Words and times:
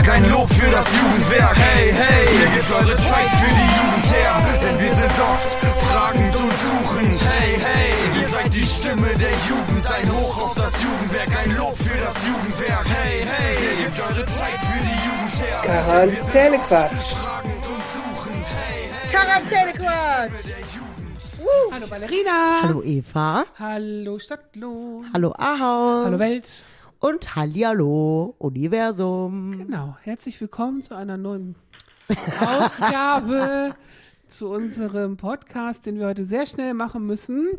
Jugendwerk, 0.00 0.08
ein 0.08 0.30
Lob 0.30 0.50
für 0.50 0.70
das 0.70 0.86
Jugendwerk. 0.96 1.56
Hey, 1.56 1.92
hey, 1.92 2.40
ihr 2.40 2.50
gebt 2.56 2.72
eure 2.72 2.96
Zeit 2.96 3.30
für 3.38 3.46
die 3.46 3.70
Jugend 3.76 4.12
her, 4.12 4.32
denn 4.62 4.80
wir 4.80 4.94
sind 4.94 5.12
oft 5.20 5.56
fragend 5.84 6.36
und 6.36 6.52
suchend. 6.52 7.20
Hey, 7.30 7.58
hey, 7.58 8.20
ihr 8.20 8.28
seid 8.28 8.54
die 8.54 8.64
Stimme 8.64 9.08
der 9.16 9.32
Jugend, 9.48 9.90
ein 9.90 10.10
Hoch 10.10 10.38
auf 10.38 10.54
das 10.54 10.82
Jugendwerk, 10.82 11.28
ein 11.44 11.56
Lob 11.56 11.76
für 11.76 11.98
das 11.98 12.26
Jugendwerk. 12.26 12.86
Hey, 12.88 13.26
hey, 13.26 13.56
ihr 13.60 13.84
gebt 13.84 14.00
eure 14.00 14.26
Zeit 14.26 14.60
für 14.60 14.80
die 14.80 14.98
Jugend 15.06 15.40
her. 15.40 15.60
Quarantänequatsch. 15.62 17.14
Fragend 17.14 17.68
und 17.68 17.82
suchend. 17.94 18.46
Hey, 18.56 18.88
hey, 18.90 19.10
Quarantänequatsch. 19.12 20.60
Hallo 21.72 21.86
Ballerina. 21.86 22.62
Hallo 22.62 22.82
Eva. 22.82 23.44
Hallo 23.58 24.18
Stadtlohn. 24.18 25.06
Hallo 25.12 25.32
Ahaus. 25.36 26.06
Hallo 26.06 26.18
Welt. 26.18 26.66
Und 27.00 27.34
Hallihallo 27.34 28.34
Universum. 28.36 29.56
Genau. 29.56 29.96
Herzlich 30.02 30.38
willkommen 30.38 30.82
zu 30.82 30.94
einer 30.94 31.16
neuen 31.16 31.54
Ausgabe 32.38 33.74
zu 34.28 34.50
unserem 34.50 35.16
Podcast, 35.16 35.86
den 35.86 35.98
wir 35.98 36.08
heute 36.08 36.26
sehr 36.26 36.44
schnell 36.44 36.74
machen 36.74 37.06
müssen, 37.06 37.52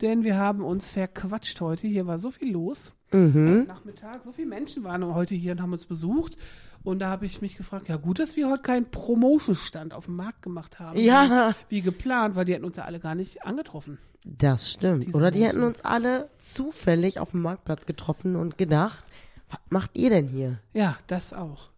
denn 0.00 0.22
wir 0.22 0.38
haben 0.38 0.62
uns 0.62 0.88
verquatscht 0.88 1.60
heute. 1.60 1.88
Hier 1.88 2.06
war 2.06 2.18
so 2.18 2.30
viel 2.30 2.52
los. 2.52 2.92
Mhm. 3.14 3.64
Nachmittag, 3.68 4.24
so 4.24 4.32
viele 4.32 4.48
Menschen 4.48 4.82
waren 4.84 5.04
heute 5.14 5.34
hier 5.34 5.52
und 5.52 5.62
haben 5.62 5.72
uns 5.72 5.86
besucht. 5.86 6.36
Und 6.82 6.98
da 6.98 7.08
habe 7.08 7.24
ich 7.24 7.40
mich 7.40 7.56
gefragt, 7.56 7.88
ja 7.88 7.96
gut, 7.96 8.18
dass 8.18 8.36
wir 8.36 8.50
heute 8.50 8.62
keinen 8.62 8.90
Promotion-Stand 8.90 9.94
auf 9.94 10.04
dem 10.04 10.16
Markt 10.16 10.42
gemacht 10.42 10.80
haben. 10.80 10.98
Ja. 10.98 11.54
Wie, 11.68 11.76
wie 11.76 11.80
geplant, 11.82 12.36
weil 12.36 12.44
die 12.44 12.52
hätten 12.52 12.64
uns 12.64 12.76
ja 12.76 12.84
alle 12.84 13.00
gar 13.00 13.14
nicht 13.14 13.44
angetroffen. 13.46 13.98
Das 14.24 14.70
stimmt. 14.70 15.06
Diese 15.06 15.16
Oder 15.16 15.30
die 15.30 15.44
hätten 15.44 15.62
uns 15.62 15.82
alle 15.82 16.28
zufällig 16.38 17.18
auf 17.20 17.30
dem 17.30 17.42
Marktplatz 17.42 17.86
getroffen 17.86 18.36
und 18.36 18.58
gedacht, 18.58 19.04
was 19.48 19.60
macht 19.70 19.90
ihr 19.94 20.10
denn 20.10 20.26
hier? 20.26 20.58
Ja, 20.72 20.96
das 21.06 21.32
auch. 21.32 21.70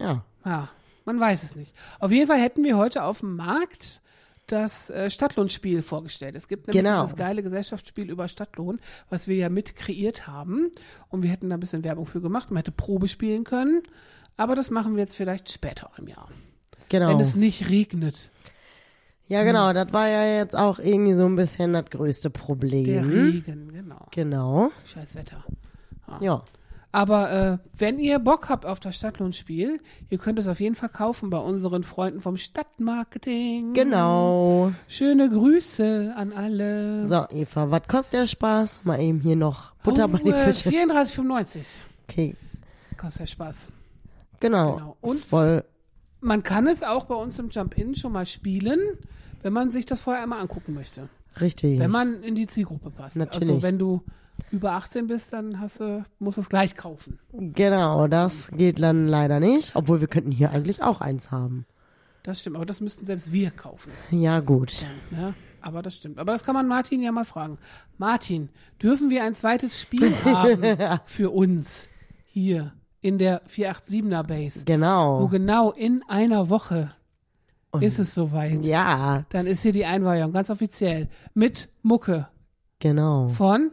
Ja. 0.00 0.24
Ja, 0.44 0.68
man 1.04 1.20
weiß 1.20 1.42
es 1.42 1.56
nicht. 1.56 1.74
Auf 2.00 2.10
jeden 2.10 2.26
Fall 2.26 2.40
hätten 2.40 2.64
wir 2.64 2.76
heute 2.76 3.04
auf 3.04 3.20
dem 3.20 3.36
Markt 3.36 4.00
das 4.46 4.90
äh, 4.90 5.10
Stadtlohnspiel 5.10 5.82
vorgestellt. 5.82 6.34
Es 6.36 6.48
gibt 6.48 6.66
nämlich 6.66 6.82
Genau. 6.84 7.02
dieses 7.02 7.16
geile 7.16 7.42
Gesellschaftsspiel 7.42 8.10
über 8.10 8.28
Stadtlohn, 8.28 8.80
was 9.10 9.28
wir 9.28 9.36
ja 9.36 9.48
mit 9.48 9.76
kreiert 9.76 10.26
haben. 10.26 10.70
Und 11.08 11.22
wir 11.22 11.30
hätten 11.30 11.48
da 11.50 11.56
ein 11.56 11.60
bisschen 11.60 11.84
Werbung 11.84 12.06
für 12.06 12.20
gemacht. 12.20 12.50
Man 12.50 12.58
hätte 12.58 12.72
Probe 12.72 13.08
spielen 13.08 13.44
können. 13.44 13.82
Aber 14.36 14.54
das 14.54 14.70
machen 14.70 14.94
wir 14.96 15.00
jetzt 15.02 15.16
vielleicht 15.16 15.50
später 15.50 15.90
im 15.98 16.08
Jahr. 16.08 16.28
Genau. 16.88 17.08
Wenn 17.08 17.20
es 17.20 17.34
nicht 17.36 17.68
regnet. 17.70 18.30
ja, 19.28 19.42
genau. 19.42 19.72
Das 19.72 19.92
war 19.92 20.08
ja 20.08 20.24
jetzt 20.38 20.54
auch 20.54 20.78
irgendwie 20.78 21.14
so 21.14 21.24
ein 21.26 21.34
bisschen 21.36 21.72
das 21.72 21.86
größte 21.90 22.30
Der 22.30 22.38
Problem. 22.38 23.10
Regen, 23.10 23.72
genau. 23.72 24.06
Genau. 24.12 24.70
Scheiß 24.84 25.14
Wetter. 25.16 25.44
Ja. 26.20 26.44
Aber 26.96 27.30
äh, 27.30 27.58
wenn 27.76 27.98
ihr 27.98 28.18
Bock 28.18 28.48
habt 28.48 28.64
auf 28.64 28.80
das 28.80 28.96
Stadtlohnspiel, 28.96 29.80
ihr 30.08 30.16
könnt 30.16 30.38
es 30.38 30.48
auf 30.48 30.60
jeden 30.60 30.74
Fall 30.74 30.88
kaufen 30.88 31.28
bei 31.28 31.36
unseren 31.36 31.82
Freunden 31.82 32.22
vom 32.22 32.38
Stadtmarketing. 32.38 33.74
Genau. 33.74 34.72
Schöne 34.88 35.28
Grüße 35.28 36.14
an 36.16 36.32
alle. 36.32 37.06
So, 37.06 37.26
Eva, 37.28 37.70
was 37.70 37.82
kostet 37.86 38.14
der 38.14 38.26
Spaß? 38.26 38.80
Mal 38.84 38.98
eben 39.02 39.20
hier 39.20 39.36
noch 39.36 39.74
Butter 39.82 40.08
bei 40.08 40.20
oh, 40.22 40.24
die 40.24 40.30
äh, 40.30 40.44
Fische. 40.50 40.70
34,95 40.70 41.58
Okay, 42.08 42.34
kostet 42.96 43.20
der 43.20 43.26
Spaß. 43.26 43.68
genau. 44.40 44.76
Genau. 44.76 44.96
Und 45.02 45.22
Voll. 45.22 45.64
man 46.22 46.42
kann 46.42 46.66
es 46.66 46.82
auch 46.82 47.04
bei 47.04 47.14
uns 47.14 47.38
im 47.38 47.50
Jump-In 47.50 47.94
schon 47.94 48.12
mal 48.12 48.24
spielen, 48.24 48.80
wenn 49.42 49.52
man 49.52 49.70
sich 49.70 49.84
das 49.84 50.00
vorher 50.00 50.22
einmal 50.22 50.40
angucken 50.40 50.72
möchte. 50.72 51.10
Richtig. 51.42 51.78
Wenn 51.78 51.90
man 51.90 52.22
in 52.22 52.34
die 52.34 52.46
Zielgruppe 52.46 52.88
passt. 52.88 53.16
Natürlich. 53.16 53.50
Also 53.50 53.62
wenn 53.62 53.78
du 53.78 54.02
über 54.50 54.72
18 54.72 55.06
bist, 55.06 55.32
dann 55.32 55.60
hast 55.60 55.80
du, 55.80 56.04
musst 56.18 56.36
du 56.38 56.42
es 56.42 56.48
gleich 56.48 56.76
kaufen. 56.76 57.18
Genau, 57.32 58.06
das 58.06 58.50
geht 58.52 58.80
dann 58.80 59.06
leider 59.08 59.40
nicht. 59.40 59.74
Obwohl 59.76 60.00
wir 60.00 60.08
könnten 60.08 60.30
hier 60.32 60.50
eigentlich 60.50 60.82
auch 60.82 61.00
eins 61.00 61.30
haben. 61.30 61.66
Das 62.22 62.40
stimmt, 62.40 62.56
aber 62.56 62.66
das 62.66 62.80
müssten 62.80 63.06
selbst 63.06 63.32
wir 63.32 63.50
kaufen. 63.50 63.92
Ja, 64.10 64.40
gut. 64.40 64.84
Ja, 65.16 65.34
aber 65.60 65.82
das 65.82 65.96
stimmt. 65.96 66.18
Aber 66.18 66.32
das 66.32 66.44
kann 66.44 66.54
man 66.54 66.66
Martin 66.68 67.00
ja 67.02 67.12
mal 67.12 67.24
fragen. 67.24 67.58
Martin, 67.98 68.48
dürfen 68.82 69.10
wir 69.10 69.22
ein 69.24 69.34
zweites 69.34 69.80
Spiel 69.80 70.12
haben 70.24 70.62
für 71.06 71.30
uns 71.30 71.88
hier 72.24 72.72
in 73.00 73.18
der 73.18 73.42
487er 73.46 74.22
Base? 74.24 74.60
Wo 74.60 74.64
Genau. 74.64 75.28
genau 75.28 75.70
in 75.72 76.02
einer 76.08 76.48
Woche 76.50 76.90
Und- 77.70 77.82
ist 77.82 77.98
es 78.00 78.12
soweit. 78.14 78.64
Ja, 78.64 79.24
Dann 79.30 79.46
ist 79.46 79.62
hier 79.62 79.72
die 79.72 79.84
Einweihung, 79.86 80.32
ganz 80.32 80.50
offiziell. 80.50 81.08
Mit 81.34 81.68
Mucke 81.82 82.28
genau. 82.80 83.28
von, 83.28 83.70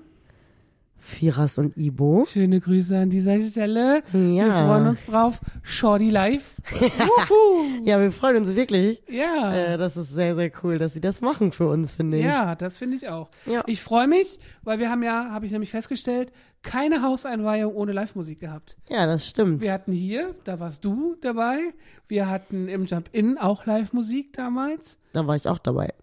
Firas 1.03 1.58
und 1.58 1.75
Ibo. 1.78 2.25
schöne 2.28 2.59
Grüße 2.62 2.97
an 2.97 3.09
dieser 3.09 3.40
Stelle. 3.41 4.03
Wir 4.14 4.46
Ja. 4.47 4.66
freuen 4.68 4.88
uns 4.88 5.03
drauf. 5.06 5.41
Shorty 5.62 6.09
Live. 6.09 6.56
Wuhu. 6.72 7.86
Ja, 7.86 8.00
wir 8.00 8.12
freuen 8.12 8.38
uns 8.38 8.56
wirklich. 8.56 9.03
Ja. 9.09 9.53
Äh, 9.53 9.78
das 9.78 9.97
ist 9.97 10.14
sehr, 10.14 10.36
sehr 10.36 10.52
cool, 10.64 10.78
dass 10.78 10.94
sie 10.94 11.02
das 11.02 11.22
machen 11.22 11.52
für 11.52 11.68
uns, 11.68 11.91
finde 11.91 12.18
ich. 12.19 12.25
Ja, 12.25 12.56
das 12.56 12.78
finde 12.78 12.96
ich 12.97 13.09
auch. 13.09 13.30
Ja. 13.46 13.64
Ich 13.68 13.81
freue 13.81 14.08
mich, 14.08 14.40
weil 14.64 14.80
wir 14.80 14.90
haben 14.90 15.03
ja, 15.03 15.30
habe 15.31 15.46
ich 15.46 15.52
nämlich 15.52 15.72
festgestellt, 15.72 16.31
keine 16.62 17.02
Hauseinweihung 17.02 17.74
ohne 17.75 17.91
Live-Musik 17.91 18.40
gehabt. 18.40 18.78
Ja, 18.88 19.06
das 19.06 19.28
stimmt. 19.28 19.59
Wir 19.62 19.74
hatten 19.74 19.91
hier, 19.91 20.34
da 20.46 20.62
warst 20.62 20.85
du 20.85 21.16
dabei. 21.22 21.59
Wir 22.08 22.30
hatten 22.30 22.70
im 22.70 22.85
Jump-In 22.85 23.38
auch 23.38 23.66
Live-Musik 23.66 24.31
damals. 24.34 24.80
Da 25.12 25.28
war 25.28 25.35
ich 25.35 25.50
auch 25.50 25.59
dabei. 25.59 25.94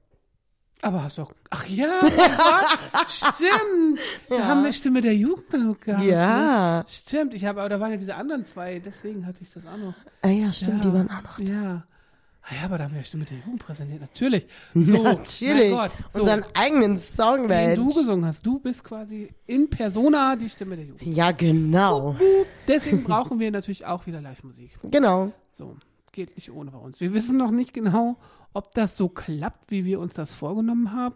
Aber 0.83 1.05
hast 1.05 1.19
doch. 1.19 1.33
Ach 1.51 1.67
ja, 1.67 2.01
Gott, 2.01 3.09
stimmt. 3.11 4.01
Da 4.29 4.45
haben 4.47 4.65
wir 4.65 4.73
Stimme 4.73 5.01
der 5.01 5.15
Jugend 5.15 5.81
gehabt. 5.83 6.05
Ja. 6.05 6.79
Ne? 6.79 6.85
Stimmt, 6.89 7.35
ich 7.35 7.45
habe, 7.45 7.61
aber 7.61 7.69
da 7.69 7.81
waren 7.81 7.91
ja 7.91 7.97
diese 7.99 8.15
anderen 8.15 8.45
zwei, 8.45 8.79
deswegen 8.79 9.27
hatte 9.27 9.43
ich 9.43 9.53
das 9.53 9.67
auch 9.67 9.77
noch. 9.77 9.95
Ah, 10.23 10.29
ja, 10.29 10.53
stimmt, 10.53 10.85
ja. 10.85 10.91
die 10.91 10.95
waren 10.95 11.11
auch 11.11 11.23
noch. 11.23 11.39
Ja. 11.39 11.85
Ah 12.43 12.55
ja, 12.59 12.65
aber 12.65 12.79
da 12.79 12.85
haben 12.85 12.95
wir 12.95 13.03
Stimme 13.05 13.25
der 13.25 13.39
Jugend 13.39 13.61
präsentiert, 13.61 14.01
natürlich. 14.01 14.47
So, 14.75 15.03
Natürlich. 15.03 15.71
Mein 15.71 15.89
Gott. 15.89 15.93
So, 16.09 16.21
Unseren 16.21 16.45
eigenen 16.55 16.99
Song, 16.99 17.49
den 17.49 17.77
du 17.77 17.93
gesungen 17.93 18.25
hast. 18.25 18.45
Du 18.45 18.59
bist 18.59 18.83
quasi 18.83 19.29
in 19.47 19.69
persona 19.69 20.37
die 20.37 20.49
Stimme 20.49 20.77
der 20.77 20.87
Jugend. 20.87 21.03
Ja, 21.03 21.33
genau. 21.33 22.17
Deswegen 22.67 23.05
brauchen 23.05 23.39
wir 23.39 23.51
natürlich 23.51 23.85
auch 23.85 24.07
wieder 24.07 24.21
Live-Musik. 24.21 24.71
Genau. 24.85 25.33
So, 25.51 25.77
geht 26.13 26.35
nicht 26.37 26.51
ohne 26.51 26.71
bei 26.71 26.79
uns. 26.79 27.01
Wir 27.01 27.13
wissen 27.13 27.37
noch 27.37 27.51
nicht 27.51 27.73
genau, 27.73 28.17
ob 28.53 28.73
das 28.75 28.97
so 28.97 29.09
klappt, 29.09 29.71
wie 29.71 29.85
wir 29.85 30.01
uns 30.01 30.15
das 30.15 30.35
vorgenommen 30.35 30.93
haben. 30.93 31.15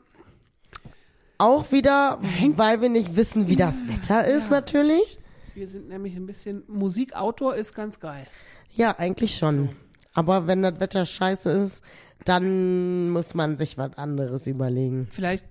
Auch 1.39 1.73
wieder, 1.73 2.21
weil 2.57 2.81
wir 2.81 2.89
nicht 2.89 3.17
wissen, 3.17 3.49
wie 3.49 3.57
das 3.57 3.89
Wetter 3.89 4.27
ist, 4.27 4.51
natürlich. 4.51 5.19
Wir 5.55 5.69
sind 5.69 5.89
nämlich 5.89 6.17
ein 6.17 6.27
bisschen 6.27 6.63
Musikautor 6.69 7.55
ist 7.55 7.75
ganz 7.75 8.01
geil. 8.01 8.27
Ja, 8.75 8.99
eigentlich 8.99 9.37
schon. 9.37 9.71
Aber 10.13 10.47
wenn 10.47 10.63
das 10.63 10.81
Wetter 10.81 11.07
scheiße 11.07 11.51
ist, 11.51 11.83
dann 12.25 13.11
muss 13.11 13.35
man 13.35 13.57
sich 13.57 13.77
was 13.79 13.97
anderes 13.99 14.47
überlegen. 14.47 15.09
Vielleicht 15.11 15.45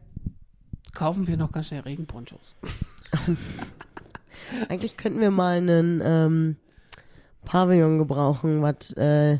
kaufen 0.93 1.27
wir 1.27 1.37
noch 1.37 1.51
ganz 1.51 1.67
schnell 1.67 1.81
Regenponchos. 1.81 2.55
Eigentlich 4.69 4.97
könnten 4.97 5.21
wir 5.21 5.31
mal 5.31 5.57
einen 5.57 6.01
ähm, 6.03 6.55
Pavillon 7.45 7.97
gebrauchen, 7.97 8.61
was 8.61 8.91
äh, 8.93 9.39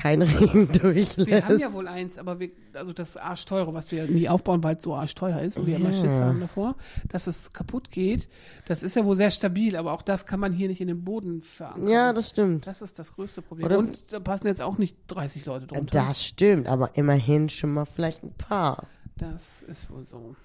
kein 0.00 0.22
Regen 0.22 0.70
durchlässt. 0.72 1.26
Wir 1.26 1.44
haben 1.46 1.58
ja 1.58 1.72
wohl 1.72 1.88
eins, 1.88 2.18
aber 2.18 2.38
wir, 2.40 2.50
also 2.74 2.92
das 2.92 3.16
arschteure, 3.16 3.74
was 3.74 3.90
wir 3.90 4.04
nie 4.06 4.28
aufbauen, 4.28 4.62
weil 4.62 4.76
es 4.76 4.82
so 4.82 4.94
arschteuer 4.94 5.40
ist 5.40 5.56
und 5.56 5.66
wir 5.66 5.76
immer 5.76 5.92
Schiss 5.92 6.12
haben 6.12 6.40
davor, 6.40 6.76
dass 7.08 7.26
es 7.26 7.52
kaputt 7.52 7.90
geht. 7.90 8.28
Das 8.66 8.82
ist 8.82 8.96
ja 8.96 9.04
wohl 9.04 9.16
sehr 9.16 9.30
stabil, 9.30 9.76
aber 9.76 9.92
auch 9.92 10.02
das 10.02 10.26
kann 10.26 10.40
man 10.40 10.52
hier 10.52 10.68
nicht 10.68 10.80
in 10.80 10.88
den 10.88 11.04
Boden 11.04 11.42
verankern. 11.42 11.88
ja, 11.88 12.12
das 12.12 12.28
stimmt. 12.30 12.66
Das 12.66 12.82
ist 12.82 12.98
das 12.98 13.14
größte 13.14 13.42
Problem. 13.42 13.66
Oder- 13.66 13.78
und 13.78 14.12
da 14.12 14.20
passen 14.20 14.46
jetzt 14.46 14.62
auch 14.62 14.78
nicht 14.78 14.96
30 15.08 15.44
Leute 15.46 15.66
drunter. 15.66 15.86
Das 16.06 16.22
stimmt, 16.24 16.66
aber 16.68 16.96
immerhin 16.96 17.48
schon 17.48 17.72
mal 17.74 17.84
vielleicht 17.86 18.22
ein 18.22 18.32
paar. 18.34 18.86
Das 19.16 19.62
ist 19.62 19.90
wohl 19.90 20.04
so. 20.06 20.36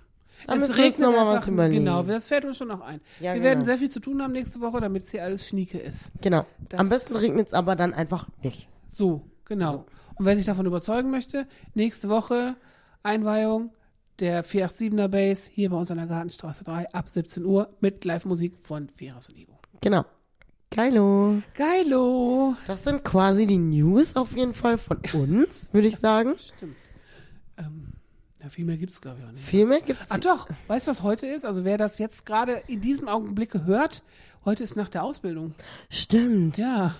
Da 0.48 0.56
Es 0.56 0.60
müssen 0.60 0.76
wir 0.76 0.84
uns 0.86 0.98
regnet 0.98 1.00
noch 1.00 1.12
mal 1.16 1.28
einfach- 1.30 1.42
was 1.44 1.48
überlegen. 1.48 1.86
Genau, 1.86 2.04
das 2.04 2.26
fällt 2.26 2.44
uns 2.44 2.58
schon 2.58 2.68
noch 2.68 2.82
ein. 2.82 3.00
Ja, 3.20 3.28
wir 3.28 3.34
genau. 3.36 3.44
werden 3.46 3.66
sehr 3.66 3.78
viel 3.78 3.90
zu 3.90 4.00
tun 4.02 4.22
haben 4.22 4.34
nächste 4.34 4.60
Woche, 4.62 4.82
damit 4.82 5.06
es 5.06 5.12
hier 5.12 5.24
alles 5.24 5.48
schnieke 5.48 5.78
ist. 5.78 6.12
Genau. 6.22 6.46
Das- 6.70 6.80
Am 6.80 6.90
besten 6.90 7.16
regnet 7.16 7.48
es 7.48 7.54
aber 7.54 7.76
dann 7.78 7.94
einfach 7.94 8.28
nicht. 8.42 8.68
So, 8.90 9.22
genau. 9.46 9.86
Und 10.16 10.26
wer 10.26 10.36
sich 10.36 10.46
davon 10.46 10.66
überzeugen 10.66 11.12
möchte, 11.12 11.48
nächste 11.74 12.10
Woche 12.10 12.56
Einweihung 13.02 13.72
der 14.20 14.46
487er 14.46 15.08
Base 15.08 15.50
hier 15.52 15.70
bei 15.70 15.78
uns 15.78 15.92
an 15.92 15.98
der 15.98 16.08
Gartenstraße 16.08 16.64
3 16.64 16.94
ab 16.94 17.10
17 17.10 17.44
Uhr 17.46 17.70
mit 17.82 18.06
Live-Musik 18.06 18.58
von 18.60 18.90
Firas 18.90 19.28
und 19.28 19.38
Ivo. 19.38 19.60
Genau. 19.82 20.06
Geilo. 20.70 21.42
Geilo! 21.54 22.56
Das 22.66 22.84
sind 22.84 23.04
quasi 23.04 23.46
die 23.46 23.58
News 23.58 24.16
auf 24.16 24.36
jeden 24.36 24.54
Fall 24.54 24.78
von 24.78 24.98
uns, 25.14 25.70
würde 25.72 25.88
ich 25.88 25.98
sagen. 25.98 26.36
Stimmt. 26.38 26.76
Ähm, 27.58 27.94
ja, 28.42 28.50
viel 28.50 28.66
mehr 28.66 28.78
gibt's 28.78 29.00
glaube 29.00 29.20
ich 29.20 29.26
auch 29.26 29.32
nicht. 29.32 29.44
Viel 29.44 29.66
mehr 29.66 29.82
gibt's. 29.82 30.10
Ah 30.10 30.18
doch, 30.18 30.48
weißt 30.68 30.88
du, 30.88 30.92
was 30.92 31.04
heute 31.04 31.28
ist? 31.28 31.46
Also 31.46 31.64
wer 31.64 31.78
das 31.78 32.00
jetzt 32.00 32.26
gerade 32.26 32.64
in 32.68 32.82
diesem 32.82 33.08
Augenblick 33.08 33.54
hört, 33.66 34.04
heute 34.46 34.64
ist 34.64 34.76
nach 34.76 34.90
der 34.90 35.04
Ausbildung. 35.04 35.54
Stimmt. 35.90 36.58
Ja, 36.58 36.96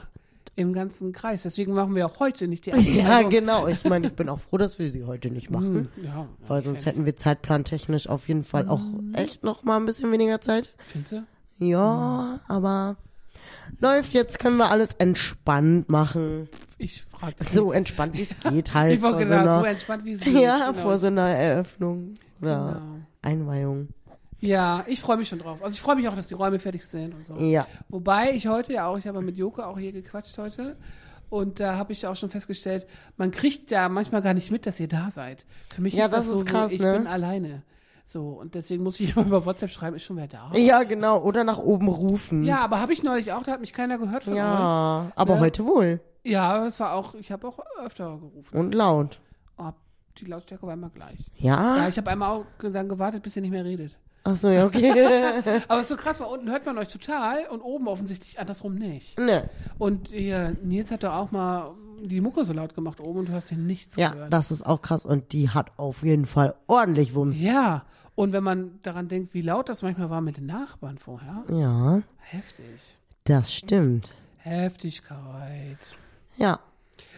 im 0.56 0.74
ganzen 0.74 1.14
Kreis. 1.14 1.44
Deswegen 1.44 1.74
machen 1.74 1.96
wir 1.96 2.06
auch 2.06 2.20
heute 2.20 2.48
nicht 2.48 2.66
die 2.66 2.70
Ja, 2.72 2.76
Einweihung. 3.18 3.30
genau. 3.32 3.68
Ich 3.68 3.84
meine, 3.86 4.08
ich 4.08 4.14
bin 4.14 4.30
auch 4.30 4.40
froh, 4.40 4.58
dass 4.58 4.78
wir 4.80 4.90
sie 4.90 5.04
heute 5.06 5.30
nicht 5.32 5.50
machen. 5.50 5.90
Hm, 5.96 6.04
Ja, 6.06 6.28
Weil 6.48 6.62
sonst 6.62 6.86
hätten 6.86 7.06
wir 7.06 7.16
zeitplantechnisch 7.16 8.08
auf 8.08 8.28
jeden 8.28 8.44
Fall 8.44 8.68
auch 8.70 8.82
Mhm. 8.82 9.16
echt 9.16 9.44
noch 9.44 9.64
mal 9.64 9.78
ein 9.78 9.86
bisschen 9.86 10.12
weniger 10.12 10.42
Zeit. 10.42 10.72
Findest 10.86 11.12
du? 11.14 11.24
Ja, 11.58 12.40
aber 12.48 12.98
läuft, 13.80 14.14
jetzt 14.14 14.40
können 14.40 14.58
wir 14.58 14.70
alles 14.70 14.90
entspannt 14.98 15.90
machen. 15.90 16.50
Ich 16.78 17.04
frage 17.04 17.36
So 17.44 17.72
entspannt, 17.72 18.16
wie 18.18 18.22
es 18.24 18.36
geht 18.52 18.74
halt. 18.74 18.94
Ich 18.94 19.00
vor 19.00 19.12
so 19.14 19.18
gesagt, 19.18 19.46
so 19.50 19.56
einer, 19.58 19.68
entspannt 19.68 20.06
wie 20.06 20.14
es 20.14 20.20
geht. 20.22 20.34
ja, 20.34 20.70
genau. 20.72 20.82
vor 20.82 20.98
so 21.00 21.08
einer 21.08 21.30
Eröffnung 21.30 22.14
oder 22.42 22.80
Genau. 22.80 23.00
Einweihung. 23.22 23.88
Ja, 24.44 24.84
ich 24.88 25.00
freue 25.00 25.16
mich 25.18 25.30
schon 25.30 25.40
drauf. 25.40 25.64
Also 25.64 25.74
ich 25.74 25.82
freue 25.82 25.96
mich 25.96 26.08
auch, 26.10 26.16
dass 26.16 26.28
die 26.28 26.34
Räume 26.34 26.60
fertig 26.60 26.86
sind 26.86 27.14
und 27.16 27.26
so. 27.26 27.36
Ja. 27.38 27.66
Wobei 27.88 28.32
ich 28.34 28.48
heute 28.48 28.74
ja 28.74 28.88
auch, 28.88 28.98
ich 28.98 29.08
habe 29.08 29.22
mit 29.22 29.38
Joko 29.38 29.62
auch 29.64 29.80
hier 29.80 29.94
gequatscht 29.94 30.38
heute. 30.38 30.76
Und 31.30 31.60
da 31.62 31.78
habe 31.78 31.94
ich 31.94 32.06
auch 32.06 32.16
schon 32.16 32.30
festgestellt, 32.30 32.86
man 33.18 33.32
kriegt 33.32 33.72
ja 33.72 33.88
manchmal 33.90 34.22
gar 34.22 34.34
nicht 34.34 34.52
mit, 34.52 34.66
dass 34.66 34.80
ihr 34.80 34.88
da 34.90 35.10
seid. 35.12 35.46
Für 35.74 35.82
mich 35.82 35.94
Ja, 35.94 36.06
ist 36.06 36.12
das, 36.14 36.26
das 36.26 36.34
so, 36.34 36.42
ist 36.42 36.46
krass, 36.46 36.70
so, 36.72 36.76
ich 36.76 36.82
ne? 36.82 36.98
bin 37.00 37.08
alleine. 37.08 37.64
So, 38.06 38.28
und 38.32 38.54
deswegen 38.54 38.84
muss 38.84 39.00
ich 39.00 39.12
immer 39.16 39.26
über 39.26 39.46
WhatsApp 39.46 39.72
schreiben, 39.72 39.96
ist 39.96 40.04
schon 40.04 40.18
wer 40.18 40.28
da? 40.28 40.52
Ja, 40.56 40.84
genau. 40.84 41.22
Oder 41.24 41.44
nach 41.46 41.58
oben 41.58 41.88
rufen. 41.88 42.44
Ja, 42.44 42.60
aber 42.60 42.82
habe 42.82 42.92
ich 42.92 43.02
neulich 43.02 43.32
auch, 43.32 43.44
da 43.44 43.54
hat 43.54 43.62
mich 43.62 43.72
keiner 43.74 43.98
gehört 43.98 44.26
von 44.26 44.34
euch. 44.34 44.40
Ja, 44.40 45.12
aber 45.16 45.36
Ne? 45.36 45.40
heute 45.40 45.66
wohl. 45.66 46.02
Ja, 46.24 46.52
aber 46.54 46.66
es 46.68 46.80
war 46.82 46.94
auch, 46.94 47.16
ich 47.16 47.32
habe 47.32 47.48
auch 47.48 47.60
öfter 47.84 48.18
gerufen. 48.20 48.58
Und 48.58 48.76
laut. 48.76 49.20
Oh, 49.58 49.72
die 50.20 50.26
Lautstärke 50.26 50.68
war 50.68 50.74
immer 50.74 50.90
gleich. 50.90 51.32
Ja? 51.38 51.78
Ja, 51.78 51.88
ich 51.88 51.98
habe 51.98 52.12
einmal 52.12 52.30
auch 52.30 52.46
dann 52.62 52.90
gewartet, 52.90 53.24
bis 53.24 53.36
ihr 53.38 53.42
nicht 53.42 53.52
mehr 53.52 53.66
redet. 53.66 53.98
Ach 54.26 54.38
so, 54.38 54.50
ja, 54.50 54.66
okay. 54.66 54.92
Aber 55.68 55.80
es 55.82 55.84
ist 55.84 55.90
so 55.90 55.98
krass, 55.98 56.20
weil 56.22 56.28
unten 56.28 56.50
hört 56.50 56.66
man 56.66 56.78
euch 56.78 56.88
total 56.88 57.46
und 57.52 57.62
oben 57.62 57.88
offensichtlich 57.90 58.40
andersrum 58.40 58.76
nicht. 58.76 59.20
ne. 59.20 59.50
Und 59.78 60.12
ihr, 60.12 60.56
Nils 60.64 60.92
hat 60.92 61.04
da 61.04 61.18
auch 61.20 61.32
mal 61.32 61.72
die 62.02 62.22
Mucke 62.22 62.46
so 62.46 62.54
laut 62.54 62.74
gemacht 62.76 63.00
oben 63.02 63.20
und 63.20 63.30
du 63.30 63.34
hast 63.34 63.50
hier 63.50 63.58
nichts 63.58 63.98
Ja, 63.98 64.12
gehört. 64.12 64.32
das 64.32 64.52
ist 64.52 64.66
auch 64.66 64.82
krass. 64.82 65.06
Und 65.06 65.34
die 65.34 65.50
hat 65.50 65.72
auf 65.78 66.04
jeden 66.04 66.26
Fall 66.26 66.56
ordentlich 66.68 67.16
Wumms. 67.16 67.42
Ja, 67.42 67.86
und 68.16 68.32
wenn 68.32 68.44
man 68.44 68.80
daran 68.84 69.08
denkt, 69.10 69.34
wie 69.34 69.42
laut 69.42 69.68
das 69.70 69.82
manchmal 69.82 70.10
war 70.10 70.22
mit 70.22 70.38
den 70.38 70.46
Nachbarn 70.46 70.98
vorher, 71.00 71.44
Ja, 71.50 72.02
heftig. 72.20 72.98
das 73.26 73.54
stimmt. 73.54 74.10
Heftigkeit. 74.38 75.78
Ja, 76.38 76.60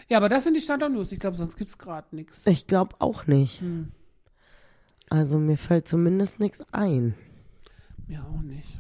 Ja, 0.08 0.18
aber 0.18 0.30
das 0.30 0.44
sind 0.44 0.54
die 0.56 0.62
Standard-News. 0.62 1.12
Ich 1.12 1.20
glaube, 1.20 1.38
sonst 1.38 1.58
gibt's 1.58 1.78
gerade 1.78 2.16
nichts. 2.16 2.46
ich 2.48 2.68
glaube 2.68 2.96
auch 3.00 3.26
nicht. 3.28 3.62
Hm. 3.62 3.92
Also 5.10 5.38
mir 5.38 5.58
fällt 5.58 5.88
zumindest 5.88 6.40
nichts 6.40 6.64
ein. 6.72 7.16
Ja, 8.08 8.22
auch 8.22 8.42
nicht. 8.42 8.80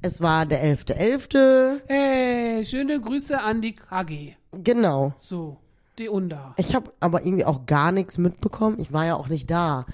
Es 0.00 0.20
war 0.20 0.46
der 0.46 0.64
11.11. 0.64 1.80
Hey, 1.88 2.64
schöne 2.64 3.00
Grüße 3.00 3.40
an 3.40 3.60
die 3.60 3.74
KG. 3.74 4.34
Genau. 4.52 5.14
So, 5.18 5.56
die 5.98 6.08
Unda. 6.08 6.54
Ich 6.56 6.74
habe 6.74 6.92
aber 7.00 7.24
irgendwie 7.24 7.44
auch 7.44 7.66
gar 7.66 7.90
nichts 7.90 8.16
mitbekommen. 8.18 8.78
Ich 8.78 8.92
war 8.92 9.06
ja 9.06 9.16
auch 9.16 9.28
nicht 9.28 9.50
da. 9.50 9.86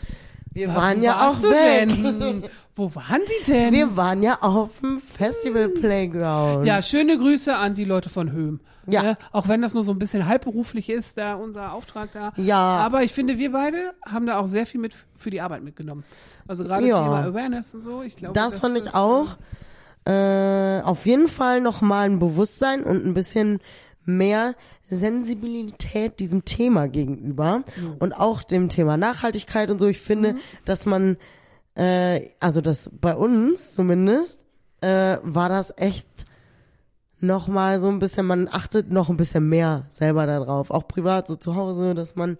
Wir 0.55 0.69
Ja, 0.69 0.75
waren 0.75 1.03
ja 1.03 1.29
auch 1.29 1.43
weg. 1.43 1.89
Denn? 1.89 2.45
Wo 2.77 2.93
waren 2.95 3.21
Sie 3.27 3.53
denn? 3.53 3.73
Wir 3.73 3.97
waren 3.97 4.23
ja 4.23 4.39
auf 4.41 4.81
dem 4.81 5.01
Festival 5.01 5.69
Playground. 5.69 6.65
ja, 6.67 6.81
schöne 6.83 7.19
Grüße 7.19 7.55
an 7.55 7.75
die 7.75 7.85
Leute 7.85 8.09
von 8.09 8.33
Höhm. 8.33 8.61
Ja. 8.87 9.03
Ne? 9.03 9.19
Auch 9.33 9.49
wenn 9.49 9.62
das 9.62 9.75
nur 9.75 9.83
so 9.85 9.93
ein 9.93 9.99
bisschen 9.99 10.27
halbberuflich 10.27 10.89
ist, 10.91 11.17
da 11.17 11.35
unser 11.35 11.73
Auftrag 11.73 12.11
da. 12.12 12.33
Ja. 12.37 12.59
Aber 12.61 13.03
ich 13.03 13.12
finde, 13.12 13.39
wir 13.39 13.53
beide 13.53 13.93
haben 14.05 14.27
da 14.27 14.39
auch 14.39 14.47
sehr 14.47 14.67
viel 14.67 14.81
mit 14.81 14.95
für 15.15 15.31
die 15.31 15.41
Arbeit 15.41 15.62
mitgenommen. 15.62 16.05
Also 16.47 16.65
gerade 16.65 16.87
Ja. 16.87 17.03
Thema 17.03 17.25
Awareness 17.25 17.75
und 17.75 17.83
so. 17.83 18.03
Ich 18.03 18.17
glaube, 18.17 18.35
Das 18.35 18.59
fand 18.61 18.77
ich 18.77 18.87
ist, 18.87 18.95
auch. 18.95 19.37
Äh, 20.07 20.83
auf 20.83 21.07
jeden 21.07 21.29
Fall 21.29 21.61
nochmal 21.62 22.05
ein 22.11 22.19
Bewusstsein 22.19 22.83
und 22.85 23.07
ein 23.07 23.15
bisschen 23.15 23.61
mehr 24.06 24.55
Sensibilität 24.89 26.21
diesem 26.21 26.45
Thema 26.45 26.89
gegenüber 26.89 27.65
und 27.99 28.12
auch 28.12 28.43
dem 28.43 28.69
Thema 28.69 28.97
Nachhaltigkeit 28.97 29.71
und 29.71 29.79
so. 29.79 29.87
Ich 29.87 30.01
finde, 30.01 30.37
dass 30.65 30.87
man, 30.87 31.17
äh, 31.75 32.31
also 32.41 32.61
das 32.61 32.91
bei 32.93 33.15
uns 33.15 33.73
zumindest, 33.73 34.41
äh, 34.81 35.19
war 35.23 35.49
das 35.49 35.73
echt 35.77 36.06
nochmal 37.21 37.81
so 37.81 37.89
ein 37.89 37.99
bisschen, 37.99 38.27
man 38.27 38.49
achtet 38.49 38.91
noch 38.91 39.09
ein 39.09 39.17
bisschen 39.17 39.49
mehr 39.49 39.87
selber 39.91 40.27
darauf, 40.27 40.71
auch 40.71 40.87
privat 40.87 41.27
so 41.27 41.37
zu 41.37 41.55
Hause, 41.55 41.95
dass 41.95 42.17
man 42.17 42.39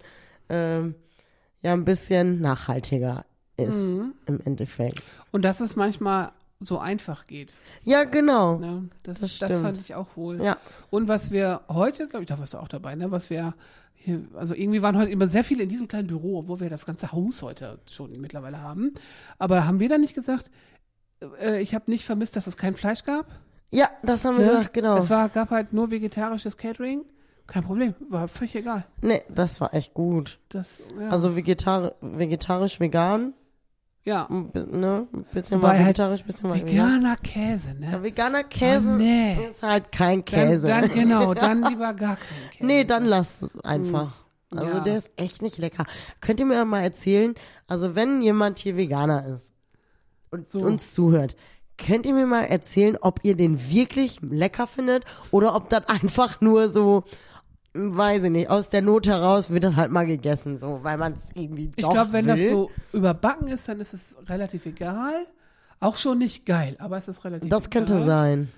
ähm, 0.49 0.95
ja 1.61 1.73
ein 1.73 1.85
bisschen 1.85 2.39
nachhaltiger 2.39 3.25
ist 3.57 3.97
im 4.25 4.39
Endeffekt. 4.43 5.01
Und 5.31 5.43
dass 5.43 5.59
es 5.61 5.75
manchmal 5.75 6.31
so 6.65 6.79
einfach 6.79 7.27
geht. 7.27 7.55
Ja, 7.83 8.03
genau. 8.03 8.57
Ne? 8.57 8.89
Das, 9.03 9.19
Das 9.19 9.37
das, 9.39 9.57
fand 9.59 9.79
ich 9.79 9.95
auch 9.95 10.07
wohl. 10.15 10.41
Ja. 10.43 10.57
Und 10.89 11.07
was 11.07 11.31
wir 11.31 11.61
heute, 11.69 12.07
glaube 12.07 12.23
ich, 12.23 12.27
da 12.29 12.37
warst 12.39 12.53
du 12.53 12.57
auch 12.57 12.67
dabei, 12.67 12.95
ne? 12.95 13.11
Was 13.11 13.29
wir 13.29 13.53
hier, 13.93 14.21
also 14.35 14.53
irgendwie 14.53 14.81
waren 14.81 14.97
heute 14.97 15.09
immer 15.11 15.27
sehr 15.27 15.43
viele 15.43 15.63
in 15.63 15.69
diesem 15.69 15.87
kleinen 15.87 16.07
Büro, 16.07 16.39
obwohl 16.39 16.59
wir 16.59 16.69
das 16.69 16.85
ganze 16.85 17.11
Haus 17.11 17.41
heute 17.41 17.79
schon 17.89 18.11
mittlerweile 18.19 18.61
haben. 18.61 18.93
Aber 19.39 19.65
haben 19.65 19.79
wir 19.79 19.89
dann 19.89 20.01
nicht 20.01 20.13
gesagt, 20.13 20.51
äh, 21.39 21.61
ich 21.61 21.73
habe 21.73 21.89
nicht 21.89 22.05
vermisst, 22.05 22.35
dass 22.35 22.45
es 22.47 22.57
kein 22.57 22.75
Fleisch 22.75 23.03
gab? 23.03 23.27
Ja, 23.71 23.89
das 24.03 24.23
haben 24.23 24.37
wir 24.37 24.45
Ne? 24.45 24.51
gesagt, 24.51 24.73
genau. 24.73 24.97
Es 24.97 25.09
war, 25.09 25.29
gab 25.29 25.49
halt 25.49 25.73
nur 25.73 25.89
vegetarisches 25.91 26.57
Catering. 26.57 27.03
Kein 27.47 27.63
Problem, 27.63 27.93
war 28.09 28.27
völlig 28.27 28.55
egal. 28.55 28.85
nee, 29.01 29.21
das 29.29 29.61
war 29.61 29.73
echt 29.73 29.93
gut. 29.93 30.39
Das, 30.49 30.81
ja. 30.99 31.09
Also 31.09 31.35
vegetar 31.35 31.93
vegetarisch, 32.01 32.79
vegan, 32.79 33.33
ja. 34.05 34.27
ein 34.29 34.51
ne? 34.53 35.07
Ein 35.13 35.25
bisschen 35.33 35.61
Wobei 35.61 35.77
halt 35.79 35.85
vegetarisch, 35.97 36.21
ein 36.21 36.27
bisschen 36.27 36.49
war 36.49 36.55
vegan. 36.55 36.67
Veganer 37.01 37.15
Käse, 37.17 37.75
Ja, 37.81 37.89
ne? 37.97 38.03
veganer 38.03 38.43
Käse 38.43 38.87
Oh, 38.89 38.95
nee. 38.97 39.47
ist 39.49 39.61
halt 39.61 39.91
kein 39.91 40.23
Dann, 40.25 40.47
Käse. 40.49 40.67
dann, 40.67 40.89
genau, 40.93 41.33
dann 41.33 41.63
lieber 41.63 41.93
gar 41.93 42.15
kein 42.15 42.49
Käse. 42.51 42.65
nee, 42.65 42.83
dann 42.85 43.05
lass 43.05 43.45
einfach. 43.63 44.13
Also 44.51 44.65
Ja. 44.67 44.79
der 44.79 44.97
ist 44.97 45.09
echt 45.17 45.41
nicht 45.41 45.57
lecker. 45.57 45.85
Könnt 46.21 46.39
ihr 46.39 46.45
mir 46.45 46.63
mal 46.65 46.81
erzählen, 46.81 47.35
also 47.67 47.95
wenn 47.95 48.21
jemand 48.21 48.59
hier 48.59 48.77
Veganer 48.77 49.25
ist 49.25 49.51
und 50.31 50.47
So. 50.47 50.59
uns 50.59 50.93
zuhört, 50.93 51.35
könnt 51.77 52.05
ihr 52.05 52.13
mir 52.13 52.25
mal 52.25 52.43
erzählen, 52.45 52.97
ob 53.01 53.19
ihr 53.23 53.35
den 53.35 53.69
wirklich 53.69 54.19
lecker 54.21 54.65
findet 54.67 55.03
oder 55.31 55.55
ob 55.55 55.69
das 55.69 55.85
einfach 55.89 56.39
nur 56.39 56.69
so, 56.69 57.03
weiß 57.75 58.23
ich 58.23 58.31
nicht, 58.31 58.49
aus 58.49 58.69
der 58.69 58.81
Not 58.81 59.07
heraus 59.07 59.49
wird 59.49 59.63
das 59.65 59.75
halt 59.75 59.91
mal 59.91 60.05
gegessen, 60.05 60.57
so, 60.59 60.79
weil 60.83 60.97
man 60.97 61.13
es 61.13 61.23
irgendwie 61.33 61.71
Ich 61.75 61.87
glaube, 61.89 62.13
wenn 62.13 62.27
das 62.27 62.39
will. 62.39 62.49
so 62.49 62.71
überbacken 62.93 63.47
ist, 63.49 63.67
dann 63.67 63.79
ist 63.81 63.93
es 63.93 64.15
relativ 64.27 64.65
egal. 64.65 65.25
Auch 65.81 65.97
schon 65.97 66.19
nicht 66.19 66.45
geil, 66.45 66.75
aber 66.79 66.97
es 66.97 67.07
ist 67.07 67.23
relativ 67.25 67.49
Das 67.49 67.69
könnte 67.69 67.93
egal. 67.95 68.05
sein. 68.05 68.51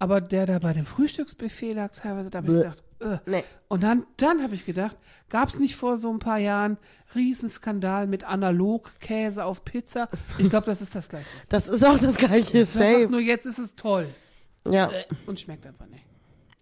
Aber 0.00 0.20
der 0.20 0.46
da 0.46 0.58
bei 0.58 0.72
dem 0.72 0.84
Frühstücksbuffet 0.86 1.74
lag 1.74 1.92
teilweise, 1.92 2.30
da 2.30 2.38
habe 2.38 2.52
ich 2.52 2.58
gedacht, 2.62 2.82
äh. 3.00 3.18
Nee. 3.30 3.44
Und 3.68 3.82
dann, 3.82 4.04
dann 4.16 4.42
habe 4.42 4.54
ich 4.54 4.66
gedacht, 4.66 4.96
gab 5.28 5.48
es 5.48 5.58
nicht 5.58 5.76
vor 5.76 5.96
so 5.96 6.10
ein 6.10 6.18
paar 6.18 6.38
Jahren 6.38 6.76
Riesenskandal 7.14 8.06
mit 8.06 8.24
Analogkäse 8.24 9.44
auf 9.44 9.64
Pizza? 9.64 10.08
Ich 10.38 10.50
glaube, 10.50 10.66
das 10.66 10.82
ist 10.82 10.94
das 10.94 11.08
Gleiche. 11.08 11.26
Das 11.48 11.68
ist 11.68 11.84
auch 11.84 11.98
das 11.98 12.16
gleiche, 12.16 12.60
Das 12.60 12.72
safe. 12.74 13.08
nur 13.10 13.20
jetzt 13.20 13.46
ist 13.46 13.58
es 13.58 13.74
toll. 13.76 14.08
Ja, 14.68 14.90
Und 15.26 15.38
schmeckt 15.40 15.66
einfach 15.66 15.86
nicht. 15.86 16.04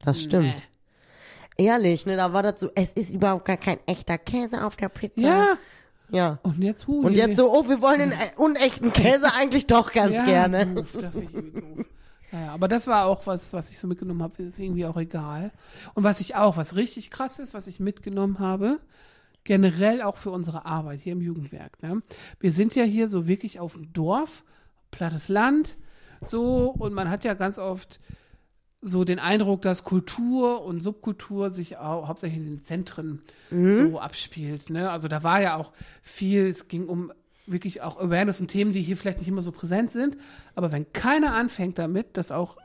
das 0.05 0.23
stimmt. 0.23 0.45
Nee. 0.45 0.63
Ehrlich, 1.59 2.07
ne, 2.07 2.17
da 2.17 2.33
war 2.33 2.43
das 2.43 2.61
so, 2.61 2.71
es 2.75 2.93
ist 2.93 3.11
überhaupt 3.11 3.45
gar 3.45 3.57
kein 3.57 3.79
echter 3.87 4.17
Käse 4.17 4.65
auf 4.65 4.77
der 4.77 4.89
Pizza. 4.89 5.21
Ja, 5.21 5.59
Ja. 6.11 6.39
und 6.45 6.63
jetzt 6.63 6.87
hu, 6.87 7.01
Und 7.05 7.13
jetzt 7.15 7.37
so, 7.37 7.53
oh, 7.53 7.69
wir 7.69 7.83
wollen 7.83 7.99
den 7.99 8.13
äh, 8.13 8.31
unechten 8.37 8.93
Käse 8.93 9.35
eigentlich 9.35 9.67
doch 9.67 9.93
ganz 9.93 10.15
ja, 10.15 10.25
gerne. 10.25 10.67
Doof, 10.67 10.97
das 11.01 11.15
ich 11.17 11.35
irgendwie 11.35 11.61
doof. 11.61 11.87
Ja, 12.31 12.41
ja, 12.41 12.53
aber 12.53 12.69
das 12.69 12.87
war 12.87 13.07
auch 13.07 13.27
was, 13.27 13.53
was 13.53 13.71
ich 13.71 13.79
so 13.79 13.89
mitgenommen 13.89 14.23
habe, 14.23 14.43
ist 14.43 14.59
irgendwie 14.59 14.87
auch 14.87 14.97
egal. 14.97 15.51
Und 15.95 16.05
was 16.05 16.21
ich 16.21 16.37
auch, 16.37 16.57
was 16.57 16.77
richtig 16.77 17.11
krass 17.11 17.39
ist, 17.39 17.55
was 17.55 17.67
ich 17.67 17.81
mitgenommen 17.81 18.39
habe, 18.39 18.79
generell 19.45 20.03
auch 20.03 20.17
für 20.17 20.31
unsere 20.31 20.65
Arbeit 20.67 21.01
hier 21.01 21.15
im 21.15 21.23
Jugendwerk. 21.23 21.83
Ne? 21.83 22.03
Wir 22.39 22.53
sind 22.53 22.77
ja 22.77 22.85
hier 22.85 23.09
so 23.09 23.27
wirklich 23.27 23.59
auf 23.61 23.73
dem 23.73 23.93
Dorf, 23.93 24.45
plattes 24.91 25.29
Land, 25.29 25.77
so, 26.21 26.75
und 26.79 26.93
man 26.95 27.09
hat 27.11 27.25
ja 27.25 27.35
ganz 27.35 27.59
oft 27.59 27.99
so 28.81 29.05
den 29.05 29.19
Eindruck, 29.19 29.63
dass 29.63 29.83
Kultur 29.85 30.65
und 30.65 30.81
Subkultur 30.81 31.51
sich 31.51 31.79
auch 31.79 32.07
hauptsächlich 32.09 32.39
in 32.41 32.47
den 32.47 32.65
Zentren 32.65 33.23
so 33.51 33.99
abspielt. 34.01 34.71
Ne? 34.71 34.91
Also 34.91 35.09
da 35.09 35.23
war 35.23 35.41
ja 35.43 35.57
auch 35.57 35.73
viel, 36.03 36.47
es 36.47 36.69
ging 36.69 36.87
um 36.87 37.13
wirklich 37.47 37.83
auch 37.83 37.99
Awareness 37.99 38.41
und 38.41 38.49
Themen, 38.49 38.73
die 38.73 38.83
hier 38.83 38.97
vielleicht 38.97 39.19
nicht 39.19 39.29
immer 39.29 39.43
so 39.43 39.53
präsent 39.53 39.91
sind. 39.93 40.17
Aber 40.55 40.71
wenn 40.71 40.93
keiner 40.93 41.35
anfängt 41.35 41.79
damit, 41.79 42.17
das 42.17 42.31
auch 42.31 42.57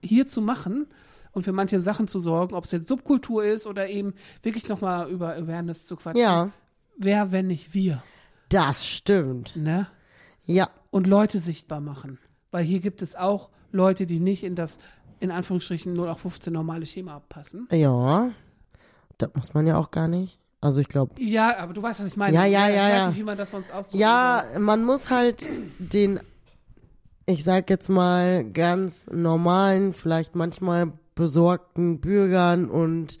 hier 0.00 0.26
zu 0.26 0.40
machen 0.42 0.86
und 1.32 1.42
für 1.42 1.52
manche 1.52 1.80
Sachen 1.80 2.06
zu 2.08 2.20
sorgen, 2.20 2.54
ob 2.54 2.64
es 2.64 2.70
jetzt 2.72 2.86
Subkultur 2.88 3.42
ist 3.44 3.66
oder 3.66 3.88
eben 3.88 4.14
wirklich 4.42 4.68
nochmal 4.68 5.10
über 5.10 5.34
Awareness 5.34 5.84
zu 5.84 5.96
quatschen, 5.96 6.20
Ja, 6.22 6.50
wer, 6.98 7.32
wenn 7.32 7.46
nicht 7.48 7.74
wir, 7.74 8.02
das 8.48 8.86
stimmt. 8.86 9.56
ne? 9.56 9.88
Ja, 10.44 10.70
Und 10.90 11.06
Leute 11.06 11.40
sichtbar 11.40 11.80
machen. 11.80 12.18
Weil 12.50 12.64
hier 12.64 12.80
gibt 12.80 13.02
es 13.02 13.16
auch 13.16 13.50
Leute, 13.72 14.06
die 14.06 14.18
nicht 14.20 14.44
in 14.44 14.54
das, 14.54 14.78
in 15.20 15.30
Anführungsstrichen, 15.30 15.92
0815 15.94 16.52
normale 16.52 16.86
Schema 16.86 17.20
passen. 17.28 17.68
ja. 17.72 18.30
Das 19.20 19.30
muss 19.34 19.52
man 19.52 19.66
ja 19.66 19.76
auch 19.76 19.90
gar 19.90 20.06
nicht. 20.06 20.38
Also 20.60 20.80
ich 20.80 20.86
glaube, 20.86 21.20
Ja, 21.20 21.56
aber 21.58 21.72
du 21.72 21.82
weißt, 21.82 21.98
was 21.98 22.06
ich 22.06 22.16
meine. 22.16 22.36
Ja, 22.36 22.44
ja, 22.44 22.68
ich 22.68 22.76
ja, 22.76 22.82
weiß 22.84 22.94
ja. 22.94 23.08
nicht, 23.08 23.18
wie 23.18 23.22
man 23.24 23.36
das 23.36 23.50
sonst 23.50 23.72
ausdrückt. 23.72 24.00
ja, 24.00 24.44
man 24.60 24.84
muss 24.84 25.10
halt 25.10 25.44
den, 25.80 26.20
ich 27.26 27.42
sag 27.42 27.68
jetzt 27.68 27.88
mal, 27.88 28.44
ganz 28.44 29.08
normalen, 29.10 29.92
vielleicht 29.92 30.36
manchmal 30.36 30.92
besorgten 31.16 32.00
Bürgern 32.00 32.70
und 32.70 33.18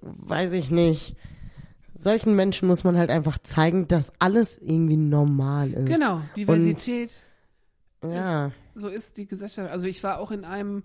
weiß 0.00 0.54
ich 0.54 0.70
nicht, 0.70 1.16
solchen 1.98 2.34
Menschen 2.34 2.66
muss 2.66 2.82
man 2.82 2.96
halt 2.96 3.10
einfach 3.10 3.36
zeigen, 3.38 3.88
dass 3.88 4.10
alles 4.18 4.56
irgendwie 4.56 4.96
normal 4.96 5.70
ist. 5.72 5.86
Genau, 5.86 6.22
Diversität. 6.34 7.10
Ja. 8.02 8.52
so 8.74 8.88
ist 8.88 9.18
die 9.18 9.26
Gesellschaft. 9.26 9.70
Also 9.70 9.86
ich 9.86 10.02
war 10.02 10.18
auch 10.18 10.30
in 10.30 10.46
einem 10.46 10.82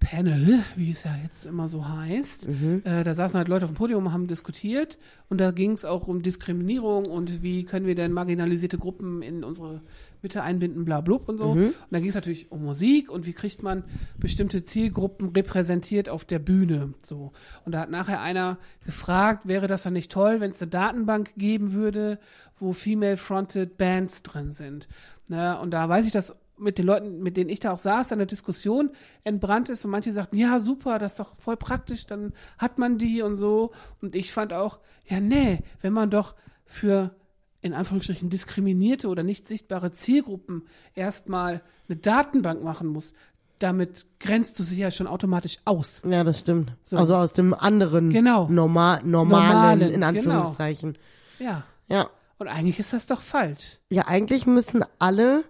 Panel, 0.00 0.64
wie 0.76 0.90
es 0.90 1.04
ja 1.04 1.14
jetzt 1.22 1.44
immer 1.44 1.68
so 1.68 1.88
heißt. 1.88 2.48
Äh, 2.84 3.04
da 3.04 3.14
saßen 3.14 3.36
halt 3.36 3.48
Leute 3.48 3.64
auf 3.64 3.72
dem 3.72 3.76
Podium 3.76 4.06
und 4.06 4.12
haben 4.12 4.26
diskutiert 4.26 4.98
und 5.28 5.38
da 5.38 5.50
ging 5.50 5.72
es 5.72 5.84
auch 5.84 6.06
um 6.08 6.22
Diskriminierung 6.22 7.06
und 7.06 7.42
wie 7.42 7.64
können 7.64 7.86
wir 7.86 7.94
denn 7.94 8.12
marginalisierte 8.12 8.78
Gruppen 8.78 9.22
in 9.22 9.44
unsere 9.44 9.82
Mitte 10.22 10.42
einbinden, 10.42 10.84
bla 10.84 11.00
blub 11.00 11.28
und 11.28 11.38
so. 11.38 11.54
Und 11.64 11.74
da 11.90 12.00
ging 12.00 12.08
es 12.08 12.14
natürlich 12.14 12.50
um 12.50 12.64
Musik 12.64 13.10
und 13.10 13.26
wie 13.26 13.32
kriegt 13.32 13.62
man 13.62 13.84
bestimmte 14.18 14.62
Zielgruppen 14.62 15.30
repräsentiert 15.30 16.08
auf 16.08 16.24
der 16.24 16.38
Bühne. 16.38 16.94
So. 17.02 17.32
Und 17.64 17.72
da 17.72 17.80
hat 17.80 17.90
nachher 17.90 18.20
einer 18.20 18.58
gefragt, 18.84 19.46
wäre 19.46 19.66
das 19.66 19.82
dann 19.82 19.92
nicht 19.92 20.10
toll, 20.10 20.40
wenn 20.40 20.52
es 20.52 20.62
eine 20.62 20.70
Datenbank 20.70 21.34
geben 21.36 21.72
würde, 21.72 22.18
wo 22.58 22.72
female-fronted 22.72 23.76
Bands 23.78 24.22
drin 24.22 24.52
sind. 24.52 24.88
Ne? 25.28 25.58
Und 25.60 25.72
da 25.72 25.88
weiß 25.88 26.06
ich, 26.06 26.12
dass 26.12 26.34
mit 26.58 26.78
den 26.78 26.86
Leuten, 26.86 27.22
mit 27.22 27.36
denen 27.36 27.50
ich 27.50 27.60
da 27.60 27.72
auch 27.72 27.78
saß, 27.78 28.08
dann 28.08 28.18
eine 28.18 28.26
Diskussion 28.26 28.90
entbrannt 29.24 29.68
ist 29.68 29.84
und 29.84 29.90
manche 29.90 30.12
sagten, 30.12 30.36
ja, 30.36 30.58
super, 30.58 30.98
das 30.98 31.12
ist 31.12 31.20
doch 31.20 31.36
voll 31.38 31.56
praktisch, 31.56 32.06
dann 32.06 32.32
hat 32.58 32.78
man 32.78 32.98
die 32.98 33.22
und 33.22 33.36
so. 33.36 33.72
Und 34.00 34.14
ich 34.14 34.32
fand 34.32 34.52
auch, 34.52 34.78
ja, 35.06 35.20
nee, 35.20 35.60
wenn 35.80 35.92
man 35.92 36.10
doch 36.10 36.34
für 36.64 37.14
in 37.60 37.74
Anführungsstrichen 37.74 38.30
diskriminierte 38.30 39.08
oder 39.08 39.22
nicht 39.22 39.48
sichtbare 39.48 39.90
Zielgruppen 39.90 40.62
erstmal 40.94 41.62
eine 41.88 41.96
Datenbank 41.96 42.62
machen 42.62 42.88
muss, 42.88 43.14
damit 43.58 44.06
grenzt 44.20 44.58
du 44.58 44.62
sie 44.62 44.78
ja 44.78 44.90
schon 44.90 45.06
automatisch 45.08 45.56
aus. 45.64 46.02
Ja, 46.08 46.22
das 46.22 46.38
stimmt. 46.38 46.72
So. 46.84 46.96
Also 46.96 47.16
aus 47.16 47.32
dem 47.32 47.54
anderen 47.54 48.10
Genau. 48.10 48.48
norma 48.48 49.00
normalen, 49.02 49.48
Normalen, 49.48 49.80
in 49.80 49.90
genau. 49.94 50.06
Anführungszeichen. 50.06 50.98
Ja. 51.38 51.64
Ja. 51.88 52.10
Und 52.38 52.46
eigentlich 52.46 52.78
ist 52.78 52.92
das 52.92 53.06
doch 53.06 53.20
falsch. 53.20 53.78
Ja, 53.90 54.06
eigentlich 54.06 54.46
müssen 54.46 54.84
alle 55.00 55.42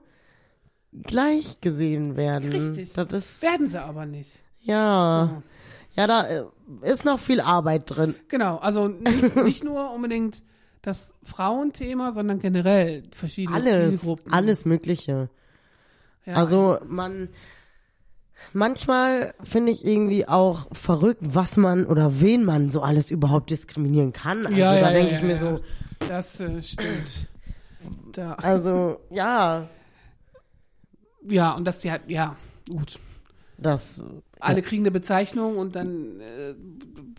gleich 1.02 1.60
gesehen 1.60 2.16
werden. 2.16 2.50
Richtig. 2.50 2.92
Das 2.94 3.12
ist, 3.12 3.42
Werden 3.42 3.66
sie 3.68 3.80
aber 3.82 4.06
nicht. 4.06 4.40
ja. 4.60 5.30
So. 5.36 5.42
Ja, 5.96 6.06
da 6.06 6.28
äh, 6.28 6.44
ist 6.82 7.04
noch 7.04 7.18
viel 7.18 7.40
Arbeit 7.40 7.84
drin. 7.86 8.14
Genau, 8.28 8.58
also 8.58 8.86
nicht, 8.86 9.34
nicht 9.42 9.64
nur 9.64 9.90
unbedingt 9.92 10.44
das 10.82 11.12
Frauenthema, 11.24 12.12
sondern 12.12 12.38
generell 12.38 13.02
verschiedene 13.10 13.56
Alles, 13.56 13.88
Zielgruppen. 14.00 14.32
alles 14.32 14.64
Mögliche. 14.64 15.28
Ja, 16.24 16.34
Also 16.34 16.78
man, 16.86 17.30
manchmal 18.52 19.34
finde 19.42 19.72
ich 19.72 19.84
irgendwie 19.84 20.28
auch 20.28 20.68
verrückt, 20.72 21.20
was 21.24 21.56
man 21.56 21.84
oder 21.86 22.20
wen 22.20 22.44
man 22.44 22.70
so 22.70 22.80
alles 22.82 23.10
überhaupt 23.10 23.50
diskriminieren 23.50 24.12
kann. 24.12 24.46
Also 24.46 24.56
Ja, 24.58 24.72
da 24.72 24.78
ja, 24.78 24.90
denke 24.92 25.14
ich 25.14 25.22
mir 25.22 25.36
so, 25.36 25.60
das 26.08 26.38
äh, 26.40 26.62
stimmt. 26.62 27.26
Da, 28.12 28.34
also 28.34 28.98
ja, 29.10 29.68
ja, 31.28 31.52
und 31.52 31.64
dass 31.64 31.80
die 31.80 31.90
halt, 31.90 32.02
ja, 32.08 32.36
gut. 32.68 32.98
das, 33.58 34.02
Alle 34.40 34.62
kriegen 34.62 34.82
eine 34.82 34.90
Bezeichnung 34.90 35.56
und 35.58 35.74
dann 35.76 36.20
äh, 36.20 36.54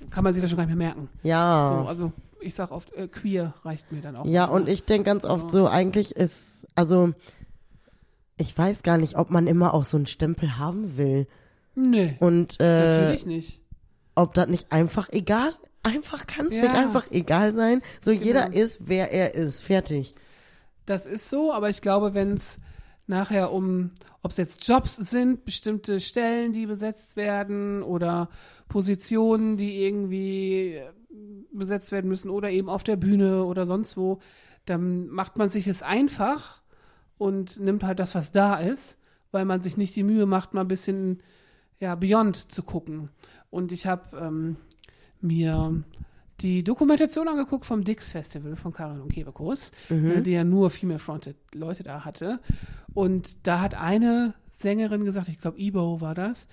kann 0.10 0.24
man 0.24 0.34
sich 0.34 0.42
das 0.42 0.50
schon 0.52 0.58
gar 0.58 0.66
nicht 0.66 0.76
mehr 0.76 0.88
merken. 0.88 1.10
ja. 1.24 1.68
So, 1.84 1.88
also 1.88 2.12
ich 2.42 2.54
sag 2.56 2.72
oft, 2.72 2.94
äh, 2.94 3.08
queer 3.10 3.54
reicht 3.64 3.92
mir 3.92 4.02
dann 4.02 4.16
auch. 4.16 4.26
Ja, 4.26 4.46
und 4.46 4.70
ich 4.70 4.86
denke 4.86 5.06
ganz 5.06 5.26
oft 5.26 5.52
so, 5.52 5.68
eigentlich 5.68 6.16
ist, 6.16 6.66
also 6.76 7.14
ich 8.38 8.58
weiß 8.58 8.84
gar 8.84 8.98
nicht, 8.98 9.18
ob 9.18 9.30
man 9.30 9.48
immer 9.48 9.74
auch 9.74 9.84
so 9.86 9.98
einen 9.98 10.06
Stempel 10.06 10.58
haben 10.58 10.96
will. 10.98 11.28
Nee, 11.76 12.16
Und 12.20 12.58
äh, 12.60 12.90
natürlich 12.90 13.26
nicht. 13.26 13.62
ob 14.16 14.34
das 14.34 14.48
nicht 14.48 14.72
einfach 14.72 15.10
egal, 15.12 15.54
einfach 15.84 16.28
kann 16.28 16.48
es 16.48 16.56
Ja. 16.58 16.64
nicht 16.64 16.76
einfach 16.76 17.12
egal 17.12 17.54
sein. 17.54 17.82
So 18.00 18.12
jeder 18.12 18.50
Genau. 18.50 18.58
ist, 18.64 18.80
wer 18.88 19.12
er 19.12 19.36
ist. 19.36 19.62
Fertig. 19.62 20.16
Das 20.86 21.06
ist 21.06 21.30
so, 21.30 21.54
aber 21.54 21.70
ich 21.70 21.82
glaube, 21.82 22.14
wenn 22.14 22.32
es 22.36 22.60
nachher 23.10 23.52
um, 23.52 23.92
ob 24.22 24.32
es 24.32 24.38
jetzt 24.38 24.68
Jobs 24.68 24.96
sind, 24.96 25.44
bestimmte 25.44 26.00
Stellen, 26.00 26.54
die 26.54 26.66
besetzt 26.66 27.16
werden 27.16 27.82
oder 27.84 28.30
Positionen, 28.70 29.58
die 29.58 29.84
irgendwie 29.84 30.76
äh, 30.76 30.92
besetzt 31.52 31.92
werden 31.92 32.08
müssen 32.08 32.30
oder 32.30 32.52
eben 32.52 32.70
auf 32.70 32.84
der 32.84 32.96
Bühne 32.96 33.44
oder 33.44 33.66
sonst 33.66 33.98
wo, 33.98 34.20
dann 34.66 35.08
macht 35.08 35.38
man 35.38 35.50
sich 35.50 35.68
es 35.68 35.82
einfach 35.82 36.62
und 37.18 37.60
nimmt 37.60 37.84
halt 37.84 38.00
das, 38.00 38.16
was 38.16 38.32
da 38.32 38.56
ist, 38.56 38.98
weil 39.32 39.46
man 39.46 39.62
sich 39.62 39.76
nicht 39.76 39.96
die 39.96 40.04
Mühe 40.04 40.26
macht, 40.26 40.54
mal 40.54 40.62
ein 40.62 40.68
bisschen 40.68 41.22
ja, 41.80 41.96
beyond 41.96 42.52
zu 42.52 42.64
gucken. 42.64 43.10
Und 43.50 43.72
ich 43.72 43.88
habe 43.88 44.16
ähm, 44.18 44.58
mir 45.20 45.84
die 46.42 46.64
Dokumentation 46.64 47.28
angeguckt 47.28 47.66
vom 47.66 47.84
Dix 47.84 48.10
Festival 48.10 48.56
von 48.56 48.72
Karin 48.72 49.02
und 49.02 49.12
Kebekus, 49.12 49.72
äh, 50.18 50.22
die 50.22 50.32
ja 50.32 50.44
nur 50.44 50.70
female-fronted 50.70 51.36
Leute 51.54 51.84
da 51.84 52.06
hatte. 52.06 52.40
Und 52.94 53.48
da 53.48 53.62
hat 53.62 53.76
eine 53.76 54.34
Sängerin 54.52 55.06
gesagt, 55.06 55.28
ich 55.30 55.40
glaube 55.40 55.60
Ebo 55.60 56.02
war 56.02 56.16
das, 56.16 56.48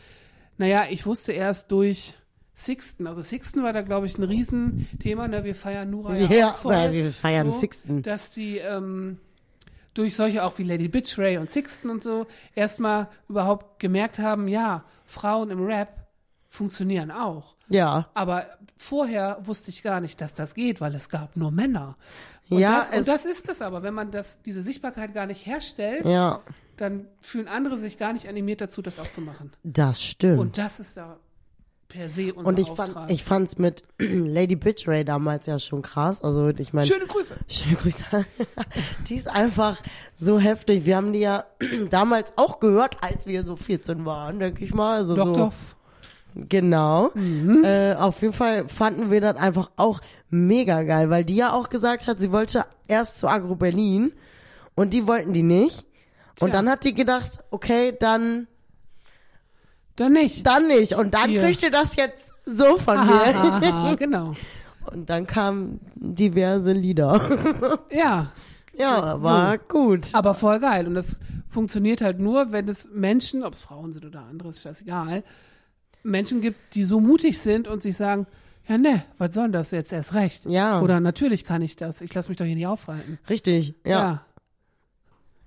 naja, 0.58 0.86
ich 0.88 1.06
wusste 1.06 1.32
erst 1.32 1.70
durch 1.70 2.14
Sixten, 2.54 3.06
also 3.06 3.20
Sixten 3.20 3.62
war 3.62 3.72
da, 3.72 3.82
glaube 3.82 4.06
ich, 4.06 4.16
ein 4.16 4.22
Riesenthema, 4.22 5.28
ne? 5.28 5.44
wir 5.44 5.54
feiern 5.54 5.90
Nura 5.90 6.16
ja, 6.16 6.30
Ja, 6.30 6.52
voll, 6.52 6.92
wir 6.92 7.10
feiern 7.10 7.50
Sixten. 7.50 8.02
dass 8.02 8.30
die 8.30 8.56
ähm, 8.58 9.18
durch 9.92 10.16
solche 10.16 10.42
auch 10.42 10.56
wie 10.58 10.62
Lady 10.62 10.88
Bitch 10.88 11.18
Ray 11.18 11.36
und 11.36 11.50
Sixten 11.50 11.90
und 11.90 12.02
so 12.02 12.26
erstmal 12.54 13.08
überhaupt 13.28 13.78
gemerkt 13.78 14.18
haben, 14.18 14.48
ja, 14.48 14.84
Frauen 15.04 15.50
im 15.50 15.64
Rap 15.64 16.06
funktionieren 16.48 17.10
auch. 17.10 17.56
Ja. 17.68 18.08
Aber 18.14 18.46
vorher 18.76 19.38
wusste 19.42 19.70
ich 19.70 19.82
gar 19.82 20.00
nicht, 20.00 20.20
dass 20.20 20.32
das 20.32 20.54
geht, 20.54 20.80
weil 20.80 20.94
es 20.94 21.08
gab 21.08 21.36
nur 21.36 21.50
Männer. 21.50 21.96
Und, 22.50 22.58
Ja, 22.60 22.78
das, 22.78 22.90
und 22.90 23.08
das 23.08 23.24
ist 23.24 23.48
es 23.48 23.60
aber. 23.62 23.82
Wenn 23.82 23.94
man 23.94 24.10
das, 24.10 24.38
diese 24.44 24.62
Sichtbarkeit 24.62 25.14
gar 25.14 25.26
nicht 25.26 25.44
herstellt, 25.46 26.04
Ja, 26.06 26.40
dann 26.76 27.06
fühlen 27.20 27.48
andere 27.48 27.76
sich 27.76 27.98
gar 27.98 28.12
nicht 28.12 28.28
animiert 28.28 28.60
dazu, 28.60 28.82
das 28.82 28.98
auch 28.98 29.10
zu 29.10 29.20
machen. 29.20 29.52
das 29.64 30.02
stimmt. 30.02 30.38
Und 30.38 30.58
das 30.58 30.78
ist 30.80 30.96
da 30.96 31.16
per 31.88 32.08
se 32.10 32.34
unser 32.34 32.48
Und 32.48 32.58
ich 32.58 32.68
Auftrag. 32.68 32.92
fand, 32.92 33.10
ich 33.12 33.24
fand's 33.24 33.58
mit 33.58 33.84
Lady 33.98 34.56
Bitch 34.56 34.86
Ray 34.88 35.04
damals 35.04 35.46
ja 35.46 35.58
schon 35.60 35.82
krass. 35.82 36.22
Also 36.22 36.48
ich 36.48 36.72
meine, 36.72 36.86
Schöne 36.86 37.06
Grüße. 37.06 37.36
schöne 37.48 37.76
Grüße. 37.76 38.04
die 39.08 39.14
ist 39.14 39.28
einfach 39.28 39.80
so 40.16 40.38
heftig. 40.38 40.84
Wir 40.84 40.96
haben 40.96 41.12
die 41.12 41.20
ja 41.20 41.44
damals 41.90 42.32
auch 42.36 42.58
gehört, 42.60 43.02
als 43.02 43.26
wir 43.26 43.42
so 43.44 43.56
14 43.56 44.04
waren, 44.04 44.38
denke 44.40 44.64
ich 44.64 44.74
mal. 44.74 44.96
Also 44.96 45.14
Dr. 45.14 45.50
so 45.52 45.56
genau. 46.48 47.10
Äh, 47.14 47.94
auf 47.94 48.20
jeden 48.22 48.32
Fall 48.34 48.68
fanden 48.68 49.10
wir 49.10 49.20
das 49.20 49.36
einfach 49.36 49.70
auch 49.76 50.00
mega 50.30 50.82
geil, 50.82 51.10
weil 51.10 51.24
die 51.24 51.36
ja 51.36 51.52
auch 51.52 51.68
gesagt 51.68 52.06
hat, 52.06 52.18
sie 52.20 52.32
wollte 52.32 52.64
erst 52.88 53.18
zu 53.18 53.28
Agro 53.28 53.54
Berlin 53.56 54.12
und 54.74 54.92
die 54.92 55.06
wollten 55.06 55.32
die 55.32 55.42
nicht. 55.42 55.84
Und 56.40 56.48
Tja. 56.50 56.56
dann 56.58 56.68
hat 56.68 56.84
die 56.84 56.94
gedacht, 56.94 57.38
okay, 57.50 57.96
dann 57.98 58.46
Dann 59.96 60.12
nicht. 60.12 60.46
dann 60.46 60.66
nicht. 60.68 60.92
Und 60.94 61.14
dann 61.14 61.30
Hier. 61.30 61.42
kriegt 61.42 61.62
ihr 61.62 61.70
das 61.70 61.96
jetzt 61.96 62.32
so 62.44 62.76
von 62.78 62.98
Aha, 62.98 63.58
mir. 63.60 63.70
aha, 63.72 63.94
genau. 63.98 64.34
Und 64.92 65.08
dann 65.10 65.26
kamen 65.26 65.80
diverse 65.94 66.72
Lieder. 66.72 67.78
Ja, 67.90 68.30
ja, 68.78 69.22
war 69.22 69.56
gut. 69.58 70.08
aber 70.12 70.34
voll 70.34 70.60
geil. 70.60 70.86
Und 70.86 70.94
das 70.94 71.18
funktioniert 71.48 72.02
halt 72.02 72.18
nur, 72.20 72.52
wenn 72.52 72.68
es 72.68 72.86
Menschen, 72.92 73.42
ob 73.42 73.54
es 73.54 73.62
Frauen 73.62 73.94
sind 73.94 74.04
oder 74.04 74.20
andere, 74.20 74.50
ist 74.50 74.60
scheißegal, 74.60 75.24
Menschen 76.06 76.40
gibt, 76.40 76.74
die 76.74 76.84
so 76.84 77.00
mutig 77.00 77.38
sind 77.38 77.68
und 77.68 77.82
sich 77.82 77.96
sagen, 77.96 78.26
ja 78.68 78.78
ne, 78.78 79.02
was 79.18 79.34
soll 79.34 79.44
denn 79.44 79.52
das 79.52 79.70
jetzt 79.70 79.92
erst 79.92 80.14
recht? 80.14 80.46
Ja. 80.46 80.80
Oder 80.80 81.00
natürlich 81.00 81.44
kann 81.44 81.62
ich 81.62 81.76
das. 81.76 82.00
Ich 82.00 82.12
lasse 82.14 82.28
mich 82.28 82.38
doch 82.38 82.44
hier 82.44 82.56
nicht 82.56 82.66
aufhalten. 82.66 83.18
Richtig, 83.28 83.74
ja. 83.84 84.22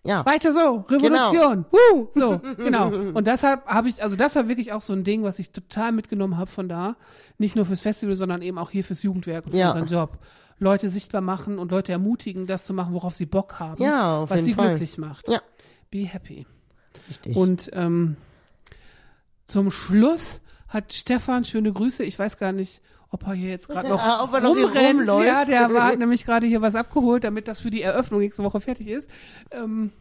Ja. 0.05 0.25
Weiter 0.25 0.53
so, 0.53 0.85
Revolution. 0.89 1.65
Woo! 1.71 2.07
So, 2.15 2.39
genau. 2.55 2.87
Und 2.87 3.27
deshalb 3.27 3.65
habe 3.65 3.89
ich, 3.89 4.01
also 4.01 4.15
das 4.15 4.33
war 4.35 4.47
wirklich 4.47 4.71
auch 4.71 4.79
so 4.81 4.93
ein 4.93 5.03
Ding, 5.03 5.23
was 5.23 5.39
ich 5.39 5.51
total 5.51 5.91
mitgenommen 5.91 6.37
habe 6.37 6.49
von 6.49 6.69
da. 6.69 6.95
Nicht 7.37 7.57
nur 7.57 7.65
fürs 7.65 7.81
Festival, 7.81 8.15
sondern 8.15 8.41
eben 8.41 8.57
auch 8.57 8.69
hier 8.71 8.85
fürs 8.85 9.03
Jugendwerk 9.03 9.45
und 9.47 9.51
für 9.51 9.57
Ja. 9.57 9.67
unseren 9.67 9.87
Job. 9.87 10.17
Leute 10.57 10.89
sichtbar 10.89 11.21
machen 11.21 11.59
und 11.59 11.71
Leute 11.71 11.91
ermutigen, 11.91 12.47
das 12.47 12.65
zu 12.65 12.73
machen, 12.73 12.93
worauf 12.93 13.13
sie 13.13 13.25
Bock 13.25 13.59
haben. 13.59 13.83
Ja, 13.83 14.19
auf 14.19 14.29
was 14.29 14.37
jeden 14.39 14.45
sie 14.47 14.53
Fall. 14.55 14.67
glücklich 14.69 14.97
macht. 14.97 15.27
Ja. 15.29 15.41
Be 15.91 15.99
happy. 15.99 16.45
Richtig. 17.09 17.35
Und 17.35 17.69
ähm, 17.73 18.15
zum 19.45 19.69
Schluss 19.69 20.39
hat 20.69 20.93
Stefan 20.93 21.43
schöne 21.43 21.71
Grüße. 21.73 22.03
Ich 22.03 22.17
weiß 22.17 22.37
gar 22.37 22.51
nicht, 22.53 22.81
ob 23.11 23.27
er 23.27 23.33
hier 23.33 23.49
jetzt 23.49 23.67
gerade 23.67 23.89
noch, 23.89 23.99
Ja, 24.05 24.23
er 24.31 24.43
rumrennt. 24.45 24.99
rumläuft. 24.99 25.27
Ja, 25.27 25.45
der 25.45 25.73
war 25.73 25.87
hat 25.91 25.99
nämlich 25.99 26.25
gerade 26.25 26.47
hier 26.47 26.61
was 26.61 26.75
abgeholt, 26.75 27.23
damit 27.23 27.47
das 27.47 27.59
für 27.59 27.69
die 27.69 27.81
Eröffnung 27.81 28.21
nächste 28.21 28.43
Woche 28.43 28.61
fertig 28.61 28.87
ist. 28.87 29.09
Ähm, 29.51 29.91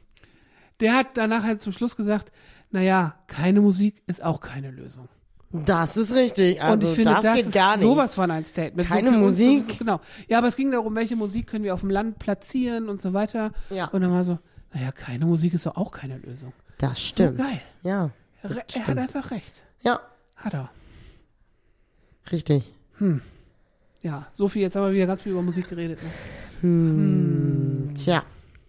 der 0.80 0.94
hat 0.94 1.08
danach 1.14 1.42
halt 1.42 1.60
zum 1.60 1.72
Schluss 1.72 1.96
gesagt, 1.96 2.30
naja, 2.70 3.14
keine 3.26 3.60
Musik 3.60 4.02
ist 4.06 4.22
auch 4.22 4.40
keine 4.40 4.70
Lösung. 4.70 5.08
das 5.50 5.96
ist 5.96 6.14
richtig. 6.14 6.62
Also 6.62 6.74
und 6.74 6.84
ich 6.84 6.94
finde, 6.94 7.12
das, 7.14 7.22
das, 7.22 7.36
geht 7.36 7.46
ist 7.46 7.54
gar 7.54 7.76
nicht. 7.76 7.82
sowas 7.82 8.14
von 8.14 8.30
ein 8.30 8.44
Statement. 8.44 8.86
Keine 8.88 9.08
uns 9.08 9.18
Musik? 9.18 9.62
sowieso- 9.64 9.78
genau. 9.78 10.00
Ja, 10.28 10.38
aber 10.38 10.48
es 10.48 10.56
ging 10.56 10.70
darum, 10.70 10.94
welche 10.94 11.16
Musik 11.16 11.46
können 11.46 11.64
wir 11.64 11.72
auf 11.74 11.80
dem 11.80 11.88
Land 11.90 12.18
platzieren 12.18 12.88
und 12.90 13.00
so 13.00 13.14
weiter. 13.14 13.52
Ja. 13.70 13.86
Und 13.86 14.02
dann 14.02 14.12
war 14.12 14.22
so, 14.24 14.38
naja, 14.74 14.92
keine 14.92 15.24
Musik 15.24 15.54
ist 15.54 15.64
doch 15.64 15.76
auch 15.76 15.90
keine 15.92 16.18
Lösung. 16.18 16.52
Das 16.76 16.90
So 16.98 17.06
stimmt. 17.06 17.38
geil. 17.38 17.60
Ja. 17.82 18.10
Er, 18.42 18.50
er 18.74 18.86
hat 18.86 18.98
einfach 18.98 19.30
recht. 19.30 19.62
Ja, 19.80 19.98
Hat 20.38 20.54
er. 20.54 20.70
richtig. 22.32 22.72
Ja, 24.02 24.26
so 24.32 24.48
viel. 24.48 24.62
Jetzt 24.62 24.76
haben 24.76 24.86
wir 24.86 24.92
wieder 24.92 25.06
ganz 25.06 25.22
viel 25.22 25.32
über 25.32 25.42
Musik 25.42 25.68
geredet. 25.68 25.98
Ne? 26.02 26.10
Hm, 26.60 27.92
Tja. 27.94 28.24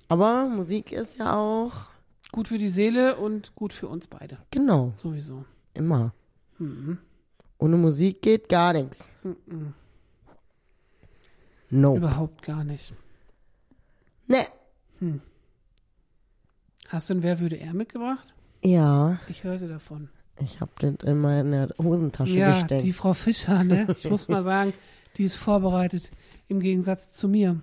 Aber 0.08 0.48
Musik 0.48 0.92
ist 0.92 1.18
ja 1.18 1.36
auch 1.36 1.88
Gut 2.32 2.48
für 2.48 2.58
die 2.60 2.70
Seele 2.70 3.16
und 3.18 3.56
gut 3.56 3.74
für 3.74 3.88
uns 3.88 4.06
beide. 4.08 4.38
genau 4.52 4.94
Sowieso. 4.98 5.46
immer. 5.74 6.14
Ohne 7.58 7.78
Musik 7.78 8.22
geht 8.22 8.50
gar 8.50 8.74
nichts. 8.74 9.12
No. 11.72 11.96
Überhaupt 11.96 12.44
gar 12.44 12.64
nicht. 12.64 12.94
Ne. 14.28 14.46
Hast 16.90 17.10
du 17.10 17.16
ein 17.16 17.24
Wer 17.24 17.40
würde 17.40 17.56
er 17.58 17.74
mitgebracht? 17.74 18.34
Ja, 18.64 19.20
Ich 19.28 19.44
hörte 19.44 19.68
davon. 19.68 20.10
Ich 20.42 20.62
hab 20.62 20.78
den 20.80 20.96
in 21.04 21.20
meine 21.20 21.70
Hosentasche 21.82 22.38
Ja, 22.40 22.52
gesteckt. 22.54 22.84
die 22.84 22.94
Frau 22.94 23.14
Fischer, 23.14 23.64
ne? 23.64 23.88
Ich 23.98 24.10
muss 24.10 24.28
mal 24.28 24.44
sagen, 24.44 24.74
die 25.18 25.24
ist 25.24 25.36
vorbereitet 25.36 26.12
im 26.48 26.60
Gegensatz 26.60 27.12
zu 27.12 27.28
mir. 27.28 27.62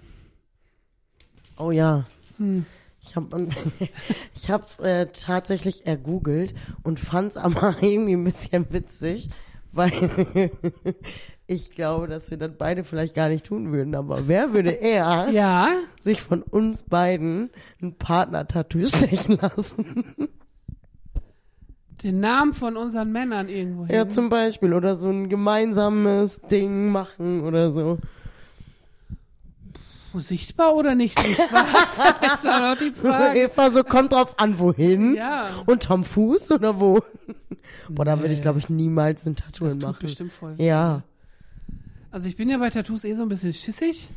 Oh 1.59 1.71
ja. 1.71 2.05
Hm. 2.39 2.67
Ich 3.03 3.15
habe 3.17 3.49
ich 4.35 4.51
hab's 4.51 4.79
äh, 4.81 5.07
tatsächlich 5.07 5.87
ergoogelt 5.87 6.55
und 6.83 7.01
fand's 7.01 7.37
aber 7.37 7.77
irgendwie 7.81 8.15
ein 8.15 8.25
bisschen 8.25 8.67
witzig, 8.73 9.31
weil 9.73 10.51
ich 11.47 11.71
glaube, 11.71 12.09
dass 12.09 12.31
wir 12.31 12.37
das 12.39 12.53
beide 12.59 12.83
vielleicht 12.85 13.15
gar 13.15 13.29
nicht 13.29 13.47
tun 13.47 13.73
würden. 13.73 13.95
Aber 13.95 14.27
wer 14.29 14.53
würde 14.53 14.71
eher 14.71 15.29
Ja, 15.31 15.71
sich 16.01 16.21
von 16.21 16.43
uns 16.43 16.83
beiden 16.83 17.51
ein 17.81 17.95
Partner-Tattoo 17.97 18.87
stechen 18.87 19.39
lassen? 19.41 20.29
Den 22.03 22.21
Namen 22.21 22.53
von 22.53 22.77
unseren 22.77 23.11
Männern 23.13 23.49
irgendwo 23.49 23.87
hin. 23.87 23.95
Ja, 23.95 24.09
zum 24.09 24.29
Beispiel. 24.29 24.75
Oder 24.75 24.95
so 24.95 25.09
ein 25.09 25.29
gemeinsames 25.29 26.41
Ding 26.51 26.91
machen 26.91 27.43
oder 27.43 27.71
so. 27.71 27.99
Sichtbar 30.15 30.75
oder 30.75 30.95
nicht 30.95 31.19
sichtbar? 31.19 31.67
das 32.21 32.43
ist 32.43 32.49
auch 32.51 32.77
die 32.79 32.93
Frage. 32.93 33.39
Eva, 33.45 33.71
so 33.71 33.85
kommt 33.85 34.13
drauf 34.13 34.39
an, 34.39 34.59
wohin. 34.59 35.15
Ja. 35.15 35.51
Unterm 35.67 36.05
Fuß 36.05 36.53
oder 36.53 36.81
wo? 36.81 37.01
Boah, 37.91 38.05
da 38.07 38.19
würde 38.19 38.33
ich, 38.33 38.39
Nee. 38.39 38.43
glaube 38.43 38.59
ich, 38.59 38.71
niemals 38.71 39.27
ein 39.27 39.37
Tattoo 39.37 39.65
Das 39.67 39.75
tut 39.75 39.83
machen. 39.83 39.99
bestimmt 40.01 40.33
voll. 40.33 40.55
Ja. 40.57 41.03
Also 42.11 42.29
ich 42.29 42.37
bin 42.37 42.49
ja 42.49 42.57
bei 42.57 42.71
Tattoos 42.71 43.05
eh 43.05 43.15
so 43.15 43.23
ein 43.23 43.29
bisschen 43.29 43.53
schissig. 43.53 44.09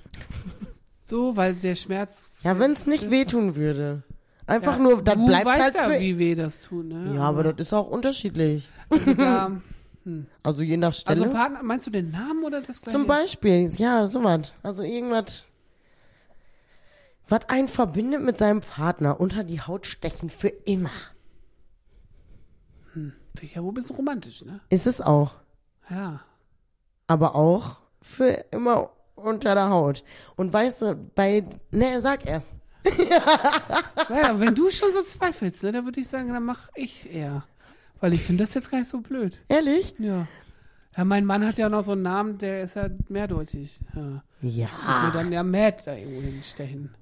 So, 1.01 1.35
weil 1.35 1.55
der 1.55 1.75
Schmerz. 1.75 2.29
Ja, 2.43 2.57
wenn 2.59 2.71
es 2.73 2.85
nicht 2.85 3.09
wehtun 3.11 3.55
würde. 3.57 4.03
Einfach 4.49 4.77
Ja, 4.77 4.79
nur, 4.79 5.03
dann 5.03 5.19
du 5.19 5.25
bleibt 5.27 5.45
weißt 5.45 5.61
halt 5.61 5.75
ja, 5.75 5.89
für... 5.89 5.99
wie 5.99 6.17
weh 6.17 6.35
das 6.35 6.61
tut, 6.63 6.85
ne? 6.87 7.15
Ja, 7.15 7.21
aber 7.21 7.43
das 7.43 7.67
ist 7.67 7.73
auch 7.73 7.87
unterschiedlich. 7.87 8.67
Also, 8.89 9.13
da, 9.13 9.51
Also 10.43 10.63
je 10.63 10.77
nach 10.77 10.93
Stelle. 10.93 11.21
also 11.21 11.31
Partner, 11.31 11.61
meinst 11.61 11.85
du 11.85 11.91
den 11.91 12.09
Namen 12.11 12.43
oder 12.43 12.61
das 12.61 12.81
gleiche? 12.81 12.97
Zum 12.97 13.05
Beispiel, 13.05 13.69
ja, 13.77 14.07
sowas. 14.07 14.53
Also 14.63 14.81
irgendwas, 14.83 15.45
was 17.27 17.47
einen 17.49 17.67
verbindet 17.67 18.23
mit 18.23 18.37
seinem 18.37 18.61
Partner, 18.61 19.19
unter 19.19 19.43
die 19.43 19.61
Haut 19.61 19.85
stechen 19.85 20.29
für 20.29 20.47
immer. 20.47 20.89
Ich 23.41 23.55
ja 23.55 23.63
wohl 23.63 23.71
ein 23.71 23.75
bisschen 23.75 23.95
romantisch, 23.95 24.43
ne? 24.43 24.59
Ist 24.69 24.87
es 24.87 24.99
auch. 24.99 25.31
Ja. 25.89 26.21
Aber 27.07 27.35
auch 27.35 27.77
für 28.01 28.45
immer 28.51 28.89
unter 29.15 29.53
der 29.53 29.69
Haut. 29.69 30.03
Und 30.35 30.51
weißt 30.51 30.81
du, 30.81 30.95
bei, 30.95 31.45
ne, 31.71 32.01
sag 32.01 32.25
erst. 32.25 32.51
Naja, 34.09 34.39
wenn 34.39 34.55
du 34.55 34.69
schon 34.69 34.91
so 34.93 35.01
zweifelst, 35.01 35.63
ne, 35.63 35.71
dann 35.71 35.85
würde 35.85 36.01
ich 36.01 36.07
sagen, 36.07 36.33
dann 36.33 36.43
mach 36.43 36.69
ich 36.75 37.11
eher. 37.13 37.43
Weil 37.99 38.13
ich 38.13 38.23
finde 38.23 38.43
das 38.43 38.53
jetzt 38.53 38.71
gar 38.71 38.79
nicht 38.79 38.89
so 38.89 39.01
blöd. 39.01 39.41
Ehrlich? 39.49 39.93
Ja. 39.99 40.27
Ja, 40.95 41.05
mein 41.05 41.25
Mann 41.25 41.45
hat 41.45 41.57
ja 41.57 41.69
noch 41.69 41.83
so 41.83 41.93
einen 41.93 42.01
Namen, 42.01 42.37
der 42.37 42.63
ist 42.63 42.75
ja 42.75 42.89
mehrdeutig. 43.07 43.79
Ja. 43.95 44.23
Ja. 44.41 45.11
dann 45.13 45.31
ja 45.31 45.43
Matt 45.43 45.85
da 45.85 45.93
irgendwo 45.93 46.21
hinstechen. 46.21 46.93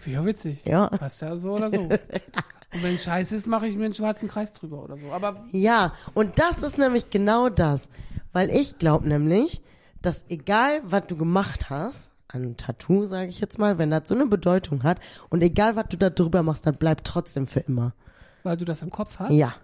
Finde 0.00 0.18
ja 0.18 0.26
witzig. 0.26 0.64
Ja. 0.64 0.88
Passt 0.88 1.22
ja 1.22 1.36
so 1.36 1.52
oder 1.52 1.70
so. 1.70 1.80
Und 1.80 2.82
wenn 2.82 2.98
scheiße 2.98 3.36
ist, 3.36 3.46
mache 3.46 3.66
ich 3.68 3.76
mir 3.76 3.84
einen 3.84 3.94
schwarzen 3.94 4.28
Kreis 4.28 4.52
drüber 4.52 4.82
oder 4.82 4.96
so. 4.98 5.12
Aber 5.12 5.44
Ja, 5.52 5.94
und 6.12 6.38
das 6.38 6.62
ist 6.62 6.76
nämlich 6.76 7.10
genau 7.10 7.48
das. 7.48 7.88
Weil 8.32 8.50
ich 8.50 8.78
glaube 8.78 9.08
nämlich, 9.08 9.62
dass 10.02 10.24
egal, 10.28 10.80
was 10.84 11.06
du 11.06 11.16
gemacht 11.16 11.70
hast, 11.70 12.10
an 12.34 12.56
Tattoo, 12.56 13.04
sage 13.04 13.28
ich 13.28 13.40
jetzt 13.40 13.58
mal, 13.58 13.78
wenn 13.78 13.90
das 13.90 14.08
so 14.08 14.14
eine 14.14 14.26
Bedeutung 14.26 14.82
hat, 14.82 15.00
und 15.30 15.42
egal, 15.42 15.76
was 15.76 15.86
du 15.88 15.96
da 15.96 16.10
drüber 16.10 16.42
machst, 16.42 16.66
das 16.66 16.76
bleibt 16.76 17.06
trotzdem 17.06 17.46
für 17.46 17.60
immer. 17.60 17.94
weil 18.42 18.56
du 18.56 18.64
das 18.64 18.82
im 18.82 18.90
Kopf 18.90 19.18
hast. 19.18 19.32
Ja. 19.32 19.54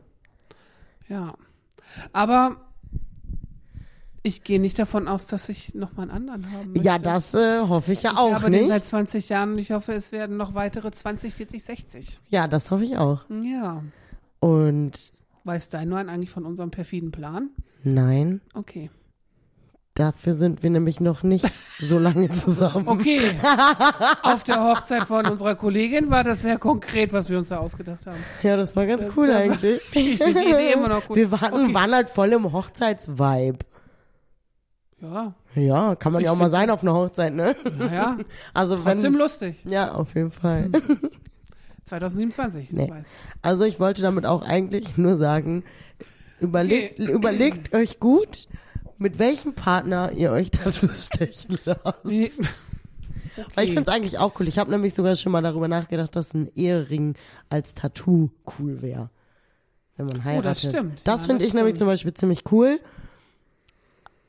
Ja. 1.09 1.35
Aber 2.13 2.57
ich 4.23 4.45
gehe 4.45 4.61
nicht 4.61 4.79
davon 4.79 5.09
aus, 5.09 5.27
dass 5.27 5.49
ich 5.49 5.75
noch 5.75 5.95
mal 5.97 6.03
einen 6.03 6.11
anderen 6.11 6.53
haben 6.53 6.73
möchte. 6.73 6.87
Ja, 6.87 6.99
das 6.99 7.33
äh, 7.35 7.61
hoffe 7.63 7.93
ich 7.93 8.03
ja 8.03 8.13
ich 8.13 8.19
auch 8.19 8.33
habe 8.35 8.51
den 8.51 8.63
nicht. 8.63 8.71
seit 8.71 8.85
20 8.85 9.29
Jahren 9.31 9.53
und 9.53 9.59
ich 9.59 9.71
hoffe, 9.73 9.93
es 9.95 10.13
werden 10.13 10.37
noch 10.37 10.55
weitere 10.55 10.91
20, 10.91 11.35
40, 11.35 11.65
60. 11.65 12.21
Ja, 12.29 12.47
das 12.47 12.71
hoffe 12.71 12.85
ich 12.85 12.97
auch. 12.99 13.25
Ja. 13.43 13.83
Und 14.41 15.13
Weiß 15.45 15.71
dein 15.71 15.89
Mann 15.89 16.11
eigentlich 16.11 16.31
von 16.31 16.45
unserem 16.45 16.71
perfiden 16.71 17.11
Plan? 17.13 17.49
nein, 17.83 18.43
Okay. 18.53 18.91
Dafür 20.01 20.33
sind 20.33 20.63
wir 20.63 20.71
nämlich 20.71 20.99
noch 21.01 21.23
nicht 21.23 21.47
so 21.79 21.99
lange 21.99 22.31
zusammen. 22.31 22.89
Okay. 22.89 23.21
Auf 24.23 24.43
der 24.45 24.65
Hochzeit 24.65 25.05
von 25.05 25.27
unserer 25.27 25.55
Kollegin 25.55 26.11
war 26.11 26.25
das 26.25 26.43
sehr 26.43 26.59
konkret, 26.59 27.13
was 27.13 27.29
wir 27.29 27.39
uns 27.39 27.49
da 27.51 27.59
ausgedacht 27.59 28.07
haben. 28.07 28.19
Ja, 28.43 28.57
das 28.57 28.75
war 28.77 28.87
ganz 28.87 29.05
cool 29.17 29.27
das 29.29 29.37
war- 29.37 29.43
eigentlich. 29.53 29.81
Ich 29.95 30.19
finde 30.19 30.41
die 30.43 30.49
Idee 30.51 30.73
immer 30.73 30.89
noch 30.89 31.07
gut. 31.07 31.17
Wir 31.17 31.31
waren, 31.31 31.53
Okay. 31.53 31.75
waren 31.75 31.95
halt 31.95 32.11
voll 32.11 32.33
im 32.33 32.51
Hochzeitsvibe. 32.53 33.59
Ja, 35.03 35.35
Ja, 35.55 35.95
kann 35.97 36.13
man 36.13 36.21
Ich 36.21 36.27
ja 36.27 36.33
auch 36.33 36.37
mal 36.37 36.51
sein 36.51 36.69
auf 36.71 36.83
einer 36.83 36.93
Hochzeit, 36.95 37.35
ne? 37.35 37.57
naja. 37.79 38.19
Also 38.55 38.77
Trotzdem 38.77 39.13
wenn, 39.15 39.21
lustig. 39.21 39.57
ja, 39.65 39.93
auf 39.93 40.15
jeden 40.15 40.31
Fall. 40.31 40.71
2027. 41.87 42.73
Nee. 42.73 42.91
weiß. 42.91 43.05
Also 43.43 43.65
ich 43.65 43.81
wollte 43.81 44.03
damit 44.03 44.27
auch 44.27 44.43
eigentlich 44.43 44.97
nur 44.97 45.17
sagen, 45.17 45.65
überlegt, 46.39 47.01
Okay. 47.01 47.11
überlegt 47.13 47.75
euch 47.75 47.99
gut, 47.99 48.47
mit 49.01 49.19
welchem 49.19 49.55
Partner 49.55 50.13
ihr 50.13 50.31
euch 50.31 50.51
Tattoos 50.51 51.07
stechen 51.13 51.59
lasst. 51.65 52.05
Nee. 52.05 52.31
Weil 53.55 53.65
ich 53.65 53.71
finde 53.73 53.91
es 53.91 53.97
eigentlich 53.97 54.19
auch 54.19 54.39
cool. 54.39 54.47
Ich 54.49 54.59
habe 54.59 54.71
nämlich 54.71 54.93
sogar 54.95 55.17
schon 55.17 55.33
mal 55.33 55.41
darüber 55.43 55.69
nachgedacht, 55.69 56.15
dass 56.15 56.35
ein 56.35 56.51
Ehering 56.55 57.15
als 57.49 57.75
Tattoo 57.75 58.31
cool 58.59 58.83
wäre. 58.83 59.09
Wenn 59.97 60.07
man 60.07 60.25
heiratet. 60.25 60.45
Oh, 60.45 60.49
das 60.49 60.61
stimmt. 60.61 61.01
Das 61.05 61.23
Ja, 61.23 61.27
finde 61.29 61.45
ich 61.45 61.55
nämlich 61.55 61.71
stimmt. 61.73 61.79
zum 61.79 61.87
Beispiel 61.89 62.15
ziemlich 62.15 62.45
cool. 62.53 62.81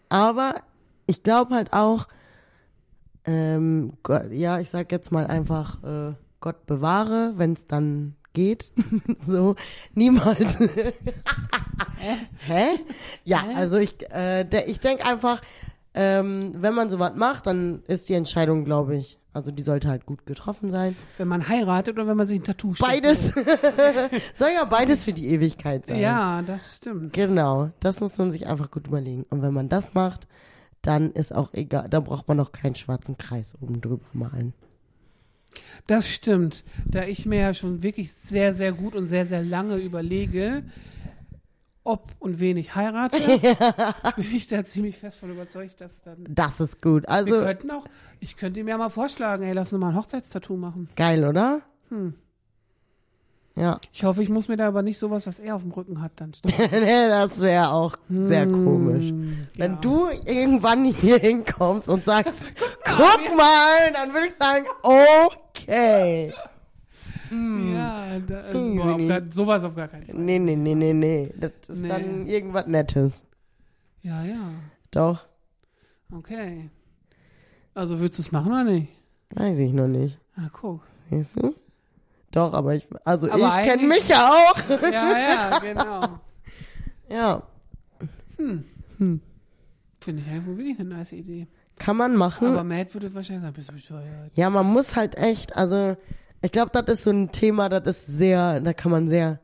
Aber 0.09 0.55
ich 1.05 1.23
glaube 1.23 1.55
halt 1.55 1.73
auch, 1.73 2.07
ähm, 3.25 3.93
Gott, 4.03 4.31
ja, 4.31 4.59
ich 4.59 4.69
sag 4.69 4.91
jetzt 4.91 5.11
mal 5.11 5.27
einfach, 5.27 5.83
äh, 5.83 6.13
Gott 6.39 6.65
bewahre, 6.65 7.33
wenn 7.37 7.53
es 7.53 7.67
dann 7.67 8.15
geht. 8.33 8.71
so, 9.25 9.55
niemals. 9.93 10.59
Hä? 12.47 12.65
Ja, 13.23 13.45
also 13.55 13.77
ich, 13.77 14.09
äh, 14.11 14.43
der, 14.43 14.67
ich 14.67 14.79
denke 14.79 15.05
einfach, 15.05 15.41
ähm, 15.93 16.53
wenn 16.55 16.73
man 16.73 16.89
sowas 16.89 17.13
macht, 17.15 17.47
dann 17.47 17.83
ist 17.87 18.07
die 18.09 18.13
Entscheidung, 18.13 18.63
glaube 18.63 18.95
ich, 18.95 19.19
also 19.33 19.51
die 19.51 19.61
sollte 19.61 19.87
halt 19.87 20.05
gut 20.05 20.25
getroffen 20.25 20.69
sein. 20.71 20.95
Wenn 21.17 21.27
man 21.27 21.47
heiratet 21.47 21.95
oder 21.95 22.07
wenn 22.07 22.17
man 22.17 22.27
sich 22.27 22.39
ein 22.39 22.43
Tattoo 22.43 22.73
steckt. 22.73 22.89
Beides. 22.89 23.33
Soll 24.33 24.49
ja 24.53 24.65
beides 24.65 25.05
für 25.05 25.13
die 25.13 25.27
Ewigkeit 25.27 25.85
sein. 25.85 25.99
Ja, 25.99 26.41
das 26.41 26.77
stimmt. 26.77 27.13
Genau, 27.13 27.69
das 27.79 28.01
muss 28.01 28.17
man 28.17 28.31
sich 28.31 28.47
einfach 28.47 28.71
gut 28.71 28.87
überlegen. 28.87 29.25
Und 29.29 29.41
wenn 29.41 29.53
man 29.53 29.69
das 29.69 29.93
macht, 29.93 30.27
dann 30.81 31.11
ist 31.11 31.33
auch 31.33 31.53
egal, 31.53 31.87
da 31.89 31.99
braucht 31.99 32.27
man 32.27 32.39
auch 32.39 32.51
keinen 32.51 32.75
schwarzen 32.75 33.17
Kreis 33.17 33.55
oben 33.61 33.79
drüber 33.79 34.03
malen. 34.11 34.53
Das 35.87 36.07
stimmt. 36.07 36.63
Da 36.85 37.05
ich 37.05 37.25
mir 37.25 37.39
ja 37.39 37.53
schon 37.53 37.83
wirklich 37.83 38.11
sehr, 38.13 38.53
sehr 38.53 38.71
gut 38.71 38.95
und 38.95 39.07
sehr, 39.07 39.25
sehr 39.25 39.43
lange 39.43 39.77
überlege, 39.77 40.63
ob 41.83 42.11
und 42.19 42.39
wen 42.39 42.57
ich 42.57 42.75
heirate, 42.75 43.17
bin 44.15 44.35
ich 44.35 44.47
da 44.47 44.63
ziemlich 44.63 44.97
fest 44.97 45.19
von 45.19 45.31
überzeugt, 45.31 45.81
dass 45.81 46.01
dann. 46.01 46.23
Das 46.29 46.59
ist 46.59 46.81
gut. 46.81 47.03
Wir 47.03 47.09
Also 47.09 47.39
könnten 47.39 47.71
auch, 47.71 47.85
ich 48.19 48.37
könnte 48.37 48.59
ihm 48.59 48.67
ja 48.67 48.77
mal 48.77 48.89
vorschlagen, 48.89 49.43
ey, 49.43 49.53
lass 49.53 49.73
uns 49.73 49.79
mal 49.79 49.89
ein 49.89 49.95
Hochzeitstattoo 49.95 50.57
machen. 50.57 50.89
geil, 50.95 51.25
oder? 51.25 51.61
Hm. 51.89 52.13
Ja. 53.55 53.79
Ich 53.91 54.03
hoffe, 54.05 54.23
ich 54.23 54.29
muss 54.29 54.47
mir 54.47 54.55
da 54.57 54.67
aber 54.67 54.81
nicht 54.81 54.97
sowas, 54.97 55.27
was 55.27 55.39
er 55.39 55.55
auf 55.55 55.61
dem 55.63 55.71
Rücken 55.71 56.01
hat, 56.01 56.13
dann 56.15 56.31
nee, 56.45 57.07
das 57.09 57.39
wäre 57.41 57.69
auch 57.71 57.95
sehr 58.09 58.47
komisch. 58.47 59.09
Hm, 59.09 59.47
Wenn 59.55 59.73
ja. 59.73 59.77
du 59.79 60.07
irgendwann 60.25 60.85
hier 60.85 61.17
hinkommst 61.19 61.89
und 61.89 62.05
sagst, 62.05 62.43
guck 62.85 63.37
mal, 63.37 63.91
dann 63.93 64.13
würde 64.13 64.27
ich 64.27 64.33
sagen, 64.39 64.65
okay. 64.83 66.33
Ja, 67.29 68.19
da, 68.19 68.47
äh, 68.49 68.53
Hm, 68.53 68.75
boah, 68.77 68.91
auf 68.93 68.97
nee. 68.97 69.07
gar, 69.07 69.21
sowas 69.31 69.63
auf 69.63 69.75
gar 69.75 69.87
keinen 69.87 70.05
Fall. 70.05 70.15
Nee, 70.15 70.39
nee, 70.39 70.55
nee, 70.55 70.75
nee, 70.75 70.93
nee. 70.93 71.33
Das 71.37 71.51
ist 71.67 71.81
Nee. 71.81 71.87
dann 71.89 72.27
irgendwas 72.27 72.67
Nettes. 72.67 73.23
Ja, 74.01 74.23
ja. 74.23 74.51
Doch, 74.91 75.25
Okay. 76.13 76.69
Also 77.73 78.01
willst 78.01 78.17
du 78.17 78.21
es 78.21 78.33
machen 78.33 78.51
oder 78.51 78.65
nicht? 78.65 78.89
weiß 79.33 79.59
ich 79.59 79.71
noch 79.71 79.87
nicht. 79.87 80.17
Ah, 80.35 80.49
guck. 80.51 80.81
Siehst 81.09 81.37
du? 81.41 81.55
Doch, 82.31 82.53
aber 82.53 82.75
ich, 82.75 82.87
also 83.03 83.29
Aber 83.29 83.59
ich 83.61 83.67
kenne 83.67 83.87
mich 83.87 84.07
ja 84.07 84.29
auch. 84.29 84.55
Ja, 84.81 85.17
ja, 85.17 85.59
genau. 85.59 86.19
Ja, 87.09 87.43
Finde 88.37 88.63
ich 90.23 90.27
einfach 90.31 90.47
wirklich 90.57 90.79
eine 90.79 90.89
nice 90.89 91.11
Idee. 91.11 91.47
kann 91.77 91.97
man 91.97 92.15
machen. 92.15 92.47
Aber 92.47 92.63
Matt 92.63 92.93
würde 92.93 93.13
wahrscheinlich 93.13 93.43
sagen, 93.43 93.53
bist 93.53 93.69
du 93.69 93.73
bescheuert. 93.73 94.31
Ja, 94.35 94.49
man 94.49 94.65
muss 94.65 94.95
halt 94.95 95.15
echt, 95.17 95.55
also 95.55 95.95
ich 96.41 96.51
glaube, 96.51 96.71
das 96.73 96.85
ist 96.87 97.03
so 97.03 97.11
ein 97.11 97.31
Thema, 97.31 97.69
das 97.69 97.85
ist 97.87 98.07
sehr, 98.07 98.59
da 98.61 98.73
kann 98.73 98.91
man 98.91 99.07
sehr 99.09 99.39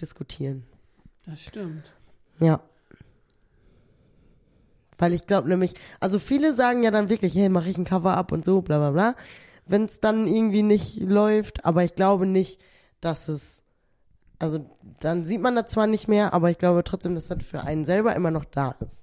diskutieren. 0.00 0.64
Das 1.24 1.40
stimmt. 1.40 1.84
Ja. 2.40 2.60
Weil 4.98 5.14
ich 5.14 5.26
glaube 5.26 5.48
nämlich, 5.48 5.74
also 6.00 6.18
viele 6.18 6.54
sagen 6.54 6.82
ja 6.82 6.90
dann 6.90 7.08
wirklich, 7.08 7.34
hey, 7.34 7.48
mache 7.48 7.68
ich 7.70 7.78
ein 7.78 7.84
Cover 7.84 8.16
up 8.16 8.32
und 8.32 8.44
so, 8.44 8.60
bla 8.60 8.78
bla 8.78 8.90
bla. 8.90 9.14
Wenn 9.66 9.84
es 9.84 10.00
dann 10.00 10.26
irgendwie 10.26 10.62
nicht 10.62 11.00
läuft, 11.00 11.64
aber 11.64 11.84
ich 11.84 11.94
glaube 11.94 12.26
nicht, 12.26 12.60
dass 13.00 13.28
es, 13.28 13.62
also 14.38 14.66
dann 15.00 15.24
sieht 15.24 15.40
man 15.40 15.54
das 15.54 15.70
zwar 15.70 15.86
nicht 15.86 16.08
mehr, 16.08 16.32
aber 16.32 16.50
ich 16.50 16.58
glaube 16.58 16.84
trotzdem, 16.84 17.14
dass 17.14 17.28
das 17.28 17.42
für 17.42 17.62
einen 17.62 17.84
selber 17.84 18.14
immer 18.16 18.30
noch 18.30 18.44
da 18.44 18.74
ist. 18.80 18.98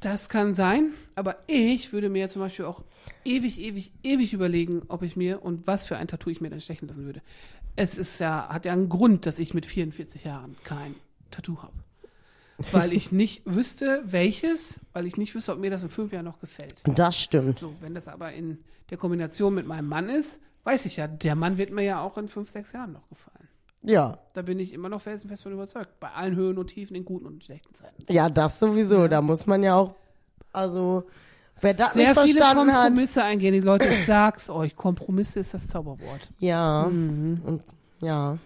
Das 0.00 0.28
kann 0.28 0.54
sein, 0.54 0.92
aber 1.16 1.38
ich 1.48 1.92
würde 1.92 2.08
mir 2.08 2.28
zum 2.28 2.40
Beispiel 2.40 2.64
auch 2.64 2.84
ewig, 3.24 3.60
ewig, 3.60 3.92
ewig 4.04 4.32
überlegen, 4.32 4.82
ob 4.88 5.02
ich 5.02 5.16
mir 5.16 5.42
und 5.42 5.66
was 5.66 5.86
für 5.86 5.96
ein 5.96 6.06
Tattoo 6.06 6.30
ich 6.30 6.40
mir 6.40 6.50
dann 6.50 6.60
stechen 6.60 6.86
lassen 6.86 7.04
würde. 7.04 7.20
Es 7.74 7.98
ist 7.98 8.20
ja, 8.20 8.48
hat 8.48 8.64
ja 8.64 8.72
einen 8.72 8.88
Grund, 8.88 9.26
dass 9.26 9.38
ich 9.38 9.54
mit 9.54 9.66
44 9.66 10.24
Jahren 10.24 10.56
kein 10.64 10.94
Tattoo 11.30 11.62
habe. 11.62 11.87
Weil 12.72 12.92
ich 12.92 13.12
nicht 13.12 13.42
wüsste, 13.44 14.02
welches, 14.04 14.80
weil 14.92 15.06
ich 15.06 15.16
nicht 15.16 15.34
wüsste, 15.34 15.52
ob 15.52 15.60
mir 15.60 15.70
das 15.70 15.84
in 15.84 15.90
fünf 15.90 16.12
Jahren 16.12 16.24
noch 16.24 16.40
gefällt. 16.40 16.82
Das 16.84 17.16
stimmt. 17.16 17.60
So, 17.60 17.72
wenn 17.80 17.94
das 17.94 18.08
aber 18.08 18.32
in 18.32 18.58
der 18.90 18.98
Kombination 18.98 19.54
mit 19.54 19.66
meinem 19.66 19.86
Mann 19.86 20.08
ist, 20.08 20.40
weiß 20.64 20.86
ich 20.86 20.96
ja, 20.96 21.06
der 21.06 21.36
Mann 21.36 21.56
wird 21.56 21.70
mir 21.70 21.82
ja 21.82 22.00
auch 22.00 22.18
in 22.18 22.26
fünf, 22.26 22.50
sechs 22.50 22.72
Jahren 22.72 22.92
noch 22.92 23.08
gefallen. 23.08 23.48
Ja. 23.82 24.18
Da 24.34 24.42
bin 24.42 24.58
ich 24.58 24.72
immer 24.72 24.88
noch 24.88 25.00
felsenfest 25.00 25.44
von 25.44 25.52
überzeugt. 25.52 26.00
Bei 26.00 26.10
allen 26.10 26.34
Höhen 26.34 26.58
und 26.58 26.66
Tiefen, 26.68 26.96
in 26.96 27.04
guten 27.04 27.26
und 27.26 27.44
schlechten 27.44 27.74
Zeiten. 27.74 28.12
Ja, 28.12 28.28
das 28.28 28.58
sowieso. 28.58 29.06
Da 29.06 29.22
muss 29.22 29.46
man 29.46 29.62
ja 29.62 29.76
auch, 29.76 29.94
also, 30.52 31.04
wer 31.60 31.74
das 31.74 31.94
Sehr 31.94 32.08
nicht 32.08 32.20
viele 32.20 32.40
verstanden 32.40 32.72
hat. 32.72 32.86
Kompromisse 32.86 33.22
eingehen. 33.22 33.52
Die 33.54 33.60
Leute, 33.60 33.86
ich 33.86 34.04
sag's 34.06 34.50
euch, 34.50 34.74
Kompromisse 34.74 35.40
ist 35.40 35.54
das 35.54 35.68
Zauberwort. 35.68 36.28
Ja. 36.40 36.82
Und, 36.82 37.62
ja. 38.00 38.38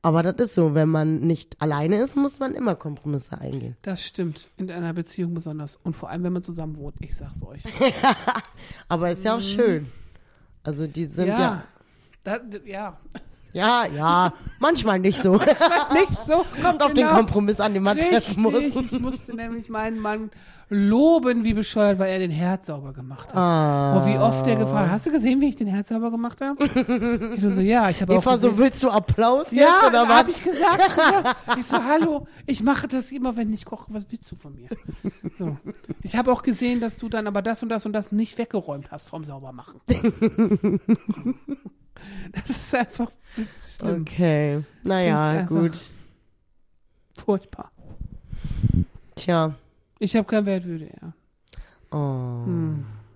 Aber 0.00 0.22
das 0.22 0.36
ist 0.48 0.54
so, 0.54 0.74
wenn 0.74 0.88
man 0.88 1.20
nicht 1.20 1.60
alleine 1.60 2.00
ist, 2.00 2.16
muss 2.16 2.38
man 2.38 2.54
immer 2.54 2.76
Kompromisse 2.76 3.38
eingehen. 3.38 3.76
Das 3.82 4.02
stimmt. 4.02 4.48
In 4.56 4.70
einer 4.70 4.94
Beziehung 4.94 5.34
besonders. 5.34 5.76
Und 5.76 5.94
vor 5.96 6.08
allem, 6.10 6.22
wenn 6.22 6.32
man 6.32 6.42
zusammen 6.42 6.76
wohnt. 6.76 6.94
Ich 7.00 7.16
sag's 7.16 7.42
euch. 7.42 7.64
Aber 8.88 9.10
ist 9.10 9.24
ja 9.24 9.36
auch 9.36 9.42
schön. 9.42 9.90
Also 10.62 10.86
die 10.86 11.06
sind 11.06 11.28
ja. 11.28 11.40
ja. 11.40 11.64
Da, 12.22 12.40
ja. 12.64 13.00
Ja, 13.52 13.86
ja. 13.86 14.32
Manchmal 14.60 14.98
nicht 14.98 15.22
so. 15.22 15.32
Nicht 15.38 16.18
so. 16.26 16.44
Kommt 16.62 16.82
auf 16.82 16.92
den 16.92 17.04
Genau. 17.06 17.14
Kompromiss 17.16 17.60
an, 17.60 17.74
den 17.74 17.82
man 17.82 17.98
treffen 17.98 18.42
muss. 18.42 18.54
Richtig. 18.54 18.92
Ich 18.92 19.00
musste 19.00 19.34
nämlich 19.34 19.68
meinen 19.68 20.00
Mann 20.00 20.30
loben, 20.68 21.44
wie 21.44 21.54
bescheuert, 21.54 21.98
weil 21.98 22.10
er 22.12 22.18
den 22.18 22.30
Herd 22.30 22.66
sauber 22.66 22.92
gemacht 22.92 23.28
hat. 23.28 23.36
Ah. 23.36 23.96
Oh, 23.96 24.06
wie 24.06 24.18
oft 24.18 24.44
der 24.44 24.56
gefragt 24.56 24.90
Hast 24.90 25.06
du 25.06 25.10
gesehen, 25.12 25.40
wie 25.40 25.48
ich 25.48 25.56
den 25.56 25.68
Herd 25.68 25.88
sauber 25.88 26.10
gemacht 26.10 26.40
habe? 26.42 26.58
Ich 27.38 27.54
so, 27.54 27.60
ja, 27.60 27.88
ich 27.88 28.02
habe 28.02 28.12
auch 28.14 28.18
Eva, 28.22 28.34
gesehen. 28.34 28.50
so 28.50 28.58
willst 28.58 28.82
du 28.82 28.90
Applaus 28.90 29.50
Ja, 29.52 29.62
jetzt 29.62 29.86
oder 29.86 30.08
habe 30.08 30.30
ich 30.30 30.42
gesagt. 30.44 31.36
Ich 31.58 31.64
so, 31.66 31.82
hallo, 31.82 32.26
ich 32.46 32.62
mache 32.62 32.86
das 32.88 33.10
immer, 33.12 33.36
wenn 33.36 33.52
ich 33.54 33.64
koche. 33.64 33.94
Was 33.94 34.04
willst 34.10 34.30
du 34.30 34.36
von 34.36 34.54
mir? 34.56 34.68
So. 35.38 35.56
Ich 36.02 36.16
habe 36.16 36.30
auch 36.32 36.42
gesehen, 36.42 36.80
dass 36.80 36.98
du 36.98 37.08
dann 37.08 37.26
aber 37.26 37.40
das 37.42 37.62
und 37.62 37.68
das 37.70 37.86
und 37.86 37.92
das 37.94 38.12
nicht 38.12 38.36
weggeräumt 38.36 38.90
hast 38.90 39.08
vom 39.08 39.24
Saubermachen. 39.24 39.80
Das 42.32 42.50
ist 42.50 42.74
einfach 42.74 43.10
schlimm. 43.66 44.02
Okay. 44.02 44.64
Naja, 44.82 45.42
gut. 45.42 45.90
Furchtbar. 47.16 47.70
Tja. 49.16 49.54
Ich 49.98 50.14
habe 50.14 50.26
kein 50.26 50.46
Wertwürde, 50.46 50.90
ja. 51.02 51.12
Oh. 51.90 52.44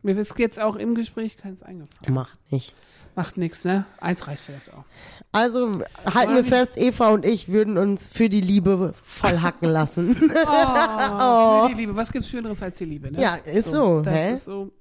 Mir 0.04 0.16
ist 0.18 0.36
jetzt 0.38 0.58
auch 0.58 0.74
im 0.74 0.96
Gespräch 0.96 1.36
keins 1.36 1.62
eingefallen. 1.62 2.12
Macht 2.12 2.36
nichts. 2.50 3.06
Macht 3.14 3.36
nichts, 3.36 3.64
ne? 3.64 3.84
Eins 4.00 4.26
reicht 4.26 4.40
vielleicht 4.40 4.72
auch. 4.74 4.84
Also 5.30 5.80
halten 6.04 6.34
wir 6.34 6.44
fest, 6.44 6.72
Eva 6.76 7.10
und 7.10 7.24
ich 7.24 7.48
würden 7.48 7.78
uns 7.78 8.10
für 8.10 8.28
die 8.28 8.40
Liebe 8.40 8.94
voll 9.04 9.38
hacken 9.40 9.68
lassen. 9.68 10.16
Oh, 10.34 11.62
für 11.68 11.74
die 11.74 11.80
Liebe. 11.82 11.94
Was 11.94 12.10
gibt's 12.10 12.28
Schöneres 12.28 12.62
als 12.62 12.78
die 12.78 12.84
Liebe, 12.86 13.12
ne? 13.12 13.20
Ja, 13.20 13.36
ist 13.36 13.70
so, 13.70 14.00
Das 14.00 14.14
hä? 14.14 14.34
ist 14.34 14.44
so. 14.46 14.72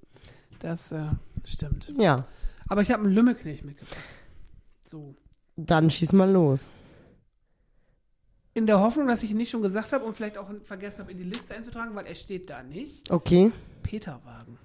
Das 0.59 0.91
äh, 0.91 1.03
stimmt. 1.45 1.93
ja, 1.97 2.25
Aber 2.71 2.81
ich 2.83 2.89
habe 2.89 3.03
einen 3.03 3.11
Lümmelknecht 3.13 3.65
mitgebracht. 3.65 3.99
So. 4.89 5.13
dann 5.57 5.91
schieß 5.91 6.13
mal 6.13 6.31
los. 6.31 6.69
In 8.53 8.65
der 8.65 8.79
Hoffnung, 8.79 9.07
dass 9.07 9.23
ich 9.23 9.31
ihn 9.31 9.35
nicht 9.37 9.49
schon 9.49 9.61
gesagt 9.61 9.91
habe 9.91 10.05
und 10.05 10.15
vielleicht 10.15 10.37
auch 10.37 10.47
vergessen 10.63 10.99
habe, 10.99 11.11
in 11.11 11.17
die 11.17 11.25
Liste 11.25 11.53
einzutragen, 11.53 11.93
weil 11.95 12.05
er 12.05 12.15
steht 12.15 12.49
da 12.49 12.63
nicht. 12.63 13.11
Okay. 13.11 13.51
Peterwagen. 13.83 14.57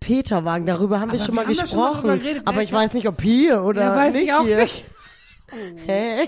Peterwagen, 0.00 0.66
darüber 0.66 0.98
haben 0.98 1.12
wir 1.12 1.20
Aber 1.20 1.26
schon 1.26 1.36
wir 1.36 1.44
mal 1.46 1.54
schon 1.54 1.62
gesprochen. 1.62 2.00
drüber 2.00 2.18
geredet, 2.18 2.42
aber 2.44 2.62
ich 2.64 2.72
weiß 2.72 2.92
nicht, 2.94 3.06
ob 3.06 3.22
hier 3.22 3.62
oder 3.62 3.82
Ja, 3.82 3.94
weiß 3.96 4.12
nicht 4.12 4.24
ich 4.24 4.32
auch 4.32 4.44
hier. 4.44 4.62
nicht. 4.62 4.84
Hä? 5.86 6.26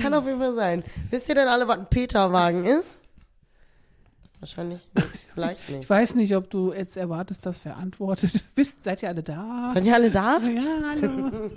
Kann 0.00 0.14
auf 0.14 0.24
jeden 0.24 0.38
Fall 0.38 0.54
sein. 0.54 0.84
Wisst 1.10 1.28
ihr 1.28 1.34
denn 1.34 1.48
alle, 1.48 1.68
was 1.68 1.80
ein 1.80 1.86
Peterwagen 1.90 2.64
ist? 2.64 2.96
Wahrscheinlich 4.40 4.88
nicht. 4.94 5.06
Vielleicht 5.34 5.68
nicht. 5.68 5.82
Ich 5.84 5.90
weiß 5.90 6.14
nicht, 6.14 6.36
ob 6.36 6.50
du 6.50 6.72
jetzt 6.72 6.96
erwartest, 6.96 7.46
dass 7.46 7.64
wer 7.64 7.76
antwortet. 7.76 8.44
Wisst, 8.54 8.82
seid 8.82 9.02
ihr 9.02 9.08
alle 9.08 9.22
da? 9.22 9.70
Seid 9.72 9.84
ihr 9.86 9.94
alle 9.94 10.10
da? 10.10 10.38
Ja, 10.38 10.64
hallo. 10.90 11.50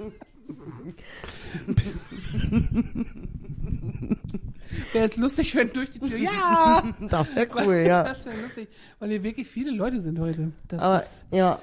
Wäre 4.94 5.06
jetzt 5.06 5.18
lustig, 5.18 5.56
wenn 5.56 5.72
durch 5.72 5.92
die 5.92 6.00
Tür. 6.00 6.18
Ja! 6.18 6.84
Das 7.10 7.36
wäre 7.36 7.48
cool, 7.56 7.76
ja. 7.88 8.04
Das 8.04 8.26
wäre 8.26 8.42
lustig, 8.42 8.68
weil 9.00 9.10
hier 9.10 9.24
wirklich 9.24 9.48
viele 9.48 9.72
Leute 9.72 10.02
sind 10.02 10.20
heute. 10.20 10.52
Das 10.68 10.82
Aber 10.82 11.04
ja, 11.32 11.60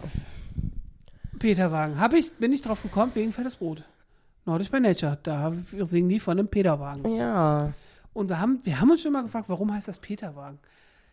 Peterwagen. 1.39 1.99
Hab 2.01 2.13
ich, 2.15 2.33
bin 2.35 2.53
ich 2.53 2.63
drauf 2.63 2.83
gekommen 2.83 3.13
wegen 3.15 3.33
Fettes 3.33 3.57
Brot. 3.57 3.83
Nordisch 4.45 4.71
by 4.71 4.81
Nature. 4.81 5.19
Da 5.23 5.53
wir 5.71 5.87
singen 5.87 6.09
die 6.09 6.21
von 6.21 6.39
einem 6.39 6.49
Peterwagen. 6.49 7.15
ja. 7.15 7.73
Und 8.15 8.29
wir 8.29 8.39
haben, 8.41 8.61
wir 8.65 8.79
haben 8.79 8.91
uns 8.91 9.01
schon 9.01 9.13
mal 9.15 9.23
gefragt, 9.23 9.49
warum 9.49 9.73
heißt 9.73 9.89
das 9.89 9.99
Peterwagen? 9.99 10.59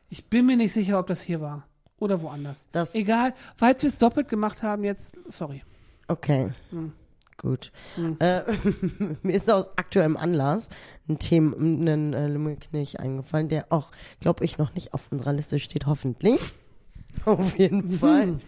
Ich 0.10 0.26
bin 0.26 0.46
mir 0.46 0.58
nicht 0.58 0.74
sicher, 0.74 1.00
ob 1.00 1.08
das 1.08 1.22
hier 1.22 1.42
war. 1.42 1.68
Oder 2.00 2.22
woanders. 2.22 2.66
Das- 2.72 2.96
Egal. 2.96 3.34
Falls 3.58 3.84
wir 3.84 3.90
es 3.90 3.98
doppelt 3.98 4.30
gemacht 4.30 4.64
haben, 4.64 4.84
jetzt, 4.84 5.16
sorry. 5.28 5.64
Okay. 6.08 6.52
Hm. 6.72 6.94
Gut. 7.38 7.72
Äh, 8.20 8.42
mir 9.24 9.34
ist 9.34 9.50
aus 9.50 9.70
aktuellem 9.78 10.18
Anlass 10.18 10.68
ein 11.08 11.20
Thema, 11.20 11.56
ein 11.58 12.14
äh, 12.14 12.28
Lümmelknilch 12.28 13.00
eingefallen, 13.00 13.48
der 13.48 13.68
auch, 13.72 13.92
glaube 14.20 14.44
ich, 14.44 14.58
noch 14.58 14.74
nicht 14.74 14.94
auf 14.94 15.02
unserer 15.12 15.32
Liste 15.34 15.60
steht, 15.60 15.86
hoffentlich. 15.86 16.40
Auf 17.26 17.58
jeden 17.58 17.98
Fall. 18.00 18.40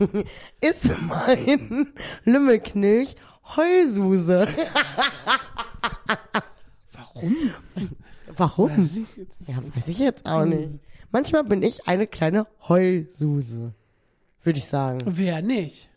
ist 0.60 0.90
mein 1.00 1.92
Lümmelknilch 2.24 3.14
Heulsuse. 3.56 4.48
Warum? 6.92 7.36
Warum? 8.36 8.70
Weiß 8.70 8.96
ich 8.96 9.16
jetzt. 9.16 9.48
Ja, 9.48 9.56
weiß 9.74 9.88
ich 9.88 9.98
jetzt 9.98 10.26
auch 10.26 10.44
nicht. 10.44 10.70
Manchmal 11.10 11.44
bin 11.44 11.62
ich 11.62 11.86
eine 11.86 12.06
kleine 12.06 12.46
Heulsuse. 12.68 13.72
Würde 14.42 14.58
ich 14.58 14.66
sagen. 14.66 14.98
Wer 15.06 15.42
nicht? 15.42 15.88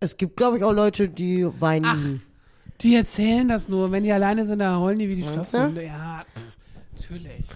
Es 0.00 0.16
gibt, 0.16 0.36
glaube 0.36 0.56
ich, 0.58 0.64
auch 0.64 0.72
Leute, 0.72 1.08
die 1.08 1.46
weinen. 1.60 2.22
Die 2.80 2.94
erzählen 2.94 3.48
das 3.48 3.68
nur. 3.68 3.90
Wenn 3.90 4.04
die 4.04 4.12
alleine 4.12 4.44
sind, 4.46 4.58
dann 4.60 4.80
heulen 4.80 4.98
die 4.98 5.08
wie 5.08 5.16
die 5.16 5.22
Meinst 5.22 5.54
du? 5.54 5.58
Schlosshunde. 5.58 5.84
Ja, 5.84 6.20
pff, 6.20 6.98
natürlich. 7.10 7.46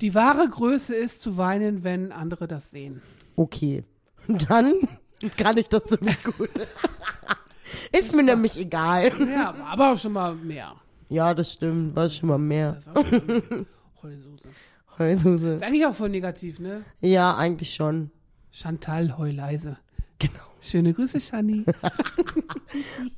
Die 0.00 0.14
wahre 0.14 0.48
Größe 0.48 0.94
ist 0.94 1.20
zu 1.20 1.36
weinen, 1.36 1.82
wenn 1.84 2.12
andere 2.12 2.46
das 2.46 2.70
sehen. 2.70 3.02
Okay. 3.34 3.84
Dann 4.28 4.74
kann 5.36 5.56
ich 5.56 5.68
das 5.68 5.84
ziemlich 5.84 6.22
gut. 6.22 6.50
Ist 7.92 8.14
mir 8.14 8.22
nämlich 8.22 8.56
egal. 8.58 9.10
Ja, 9.28 9.54
aber 9.54 9.92
auch 9.92 9.98
schon 9.98 10.12
mal 10.12 10.34
mehr. 10.34 10.74
Ja, 11.08 11.34
das 11.34 11.52
stimmt. 11.52 11.94
War 11.94 12.08
schon 12.08 12.28
mal 12.28 12.38
mehr. 12.38 12.72
Das 12.72 12.86
war 12.86 13.04
schon 13.04 13.66
Heulsuse. 14.02 14.48
Heulsuse. 14.98 15.54
Ist 15.54 15.62
eigentlich 15.62 15.86
auch 15.86 15.94
voll 15.94 16.08
negativ, 16.08 16.58
ne? 16.58 16.82
Ja, 17.00 17.36
eigentlich 17.36 17.74
schon. 17.74 18.10
Chantal 18.50 19.16
Heuleise. 19.18 19.76
Genau. 20.18 20.32
Schöne 20.60 20.92
Grüße, 20.94 21.20
Shani. 21.20 21.64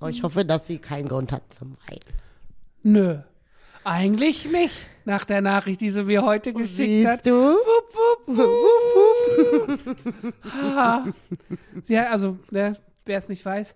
Oh, 0.01 0.07
ich 0.07 0.22
hoffe, 0.22 0.44
dass 0.44 0.66
sie 0.66 0.79
keinen 0.79 1.09
Grund 1.09 1.33
hat 1.33 1.42
zum 1.53 1.77
Weinen. 1.88 2.01
Nö. 2.85 3.18
Eigentlich 3.83 4.44
nicht. 4.44 4.74
Nach 5.05 5.24
der 5.24 5.40
Nachricht, 5.40 5.81
die 5.81 5.90
sie 5.90 6.05
mir 6.05 6.22
heute 6.22 6.53
geschickt 6.53 7.07
hat. 7.07 7.24
Siehst 7.24 7.27
du? 7.27 7.57
Ah. 10.77 11.07
Sie 11.85 11.98
hat, 11.98 12.12
also, 12.12 12.38
ne, 12.51 12.77
wer 13.07 13.18
es 13.18 13.29
nicht 13.29 13.44
weiß, 13.44 13.74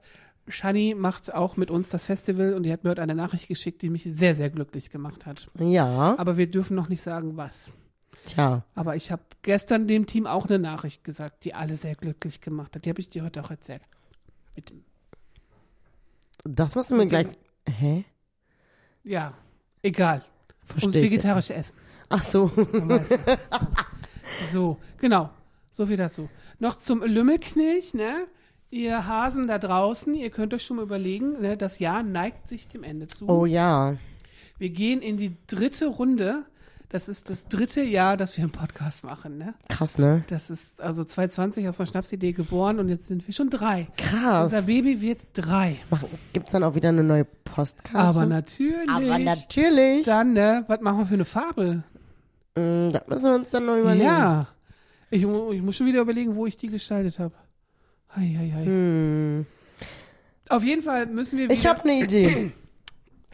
Shani 0.48 0.94
macht 0.96 1.32
auch 1.32 1.56
mit 1.56 1.70
uns 1.70 1.88
das 1.88 2.06
Festival 2.06 2.54
und 2.54 2.64
die 2.64 2.72
hat 2.72 2.84
mir 2.84 2.90
heute 2.90 3.02
eine 3.02 3.14
Nachricht 3.14 3.48
geschickt, 3.48 3.82
die 3.82 3.88
mich 3.88 4.04
sehr, 4.04 4.34
sehr 4.34 4.50
glücklich 4.50 4.90
gemacht 4.90 5.26
hat. 5.26 5.46
Ja. 5.58 6.16
Aber 6.18 6.36
wir 6.36 6.50
dürfen 6.50 6.74
noch 6.74 6.88
nicht 6.88 7.02
sagen, 7.02 7.36
was. 7.36 7.72
Tja. 8.24 8.64
Aber 8.74 8.96
ich 8.96 9.10
habe 9.10 9.22
gestern 9.42 9.86
dem 9.86 10.06
Team 10.06 10.26
auch 10.26 10.46
eine 10.46 10.58
Nachricht 10.58 11.04
gesagt, 11.04 11.44
die 11.44 11.54
alle 11.54 11.76
sehr 11.76 11.94
glücklich 11.94 12.40
gemacht 12.40 12.74
hat. 12.74 12.84
Die 12.84 12.90
habe 12.90 13.00
ich 13.00 13.08
dir 13.08 13.24
heute 13.24 13.42
auch 13.42 13.50
erzählt. 13.50 13.82
Mit 14.56 14.72
Das 16.44 16.74
musst 16.74 16.90
du 16.90 16.96
mir 16.96 17.06
gleich. 17.06 17.28
Hä? 17.68 18.04
ja, 19.04 19.34
egal. 19.82 20.22
Verstehe 20.64 20.90
Ums 20.90 21.02
vegetarische 21.02 21.54
Essen. 21.54 21.76
Ach 22.08 22.22
so. 22.22 22.50
So, 24.52 24.78
genau. 24.98 25.30
So 25.70 25.86
viel 25.86 25.96
dazu. 25.96 26.28
Noch 26.58 26.76
zum 26.78 27.02
Lümmelknilch, 27.02 27.94
ne? 27.94 28.26
Ihr 28.72 29.06
Hasen 29.06 29.46
da 29.48 29.58
draußen, 29.58 30.14
ihr 30.14 30.30
könnt 30.30 30.54
euch 30.54 30.64
schon 30.64 30.78
mal 30.78 30.82
überlegen, 30.84 31.42
ne? 31.42 31.58
das 31.58 31.78
Jahr 31.78 32.02
neigt 32.02 32.48
sich 32.48 32.68
dem 32.68 32.82
Ende 32.84 33.06
zu. 33.06 33.28
Oh 33.28 33.44
ja. 33.44 33.96
Wir 34.56 34.70
gehen 34.70 35.02
in 35.02 35.18
die 35.18 35.36
dritte 35.46 35.86
Runde. 35.88 36.44
Das 36.88 37.06
ist 37.06 37.28
das 37.28 37.46
dritte 37.48 37.82
Jahr, 37.82 38.16
dass 38.16 38.34
wir 38.38 38.44
einen 38.44 38.50
Podcast 38.52 39.04
machen, 39.04 39.36
ne? 39.36 39.52
Krass, 39.68 39.98
ne? 39.98 40.24
Das 40.28 40.48
ist 40.48 40.80
also 40.80 41.04
2020 41.04 41.68
aus 41.68 41.80
einer 41.80 41.86
Schnapsidee 41.86 42.32
geboren 42.32 42.78
und 42.78 42.88
jetzt 42.88 43.08
sind 43.08 43.26
wir 43.28 43.34
schon 43.34 43.50
drei. 43.50 43.88
Krass. 43.98 44.44
Unser 44.52 44.62
Baby 44.62 45.02
wird 45.02 45.20
drei. 45.34 45.76
Mach- 45.90 46.04
Gibt's 46.32 46.50
dann 46.52 46.62
auch 46.64 46.74
wieder 46.74 46.88
eine 46.88 47.04
neue 47.04 47.24
Postkarte? 47.24 47.98
Aber 47.98 48.24
natürlich. 48.26 48.88
Aber 48.88 49.18
natürlich. 49.18 50.04
Dann, 50.06 50.32
ne? 50.32 50.64
Was 50.66 50.80
machen 50.80 50.98
wir 51.00 51.06
für 51.06 51.14
eine 51.14 51.24
Farbe? 51.26 51.82
Mm, 52.56 52.88
das 52.90 53.06
müssen 53.06 53.24
wir 53.24 53.34
uns 53.34 53.50
dann 53.50 53.66
noch 53.66 53.76
überlegen. 53.76 54.04
Ja. 54.06 54.48
Ich, 55.10 55.22
ich 55.22 55.62
muss 55.62 55.76
schon 55.76 55.86
wieder 55.86 56.00
überlegen, 56.00 56.36
wo 56.36 56.46
ich 56.46 56.56
die 56.56 56.68
gestaltet 56.68 57.18
habe. 57.18 57.34
Hei, 58.14 58.36
hei, 58.38 58.52
hei. 58.54 58.64
Hm. 58.64 59.46
Auf 60.50 60.62
jeden 60.64 60.82
Fall 60.82 61.06
müssen 61.06 61.38
wir 61.38 61.44
wieder. 61.46 61.54
Ich 61.54 61.66
habe 61.66 61.82
eine 61.84 62.04
Idee. 62.04 62.52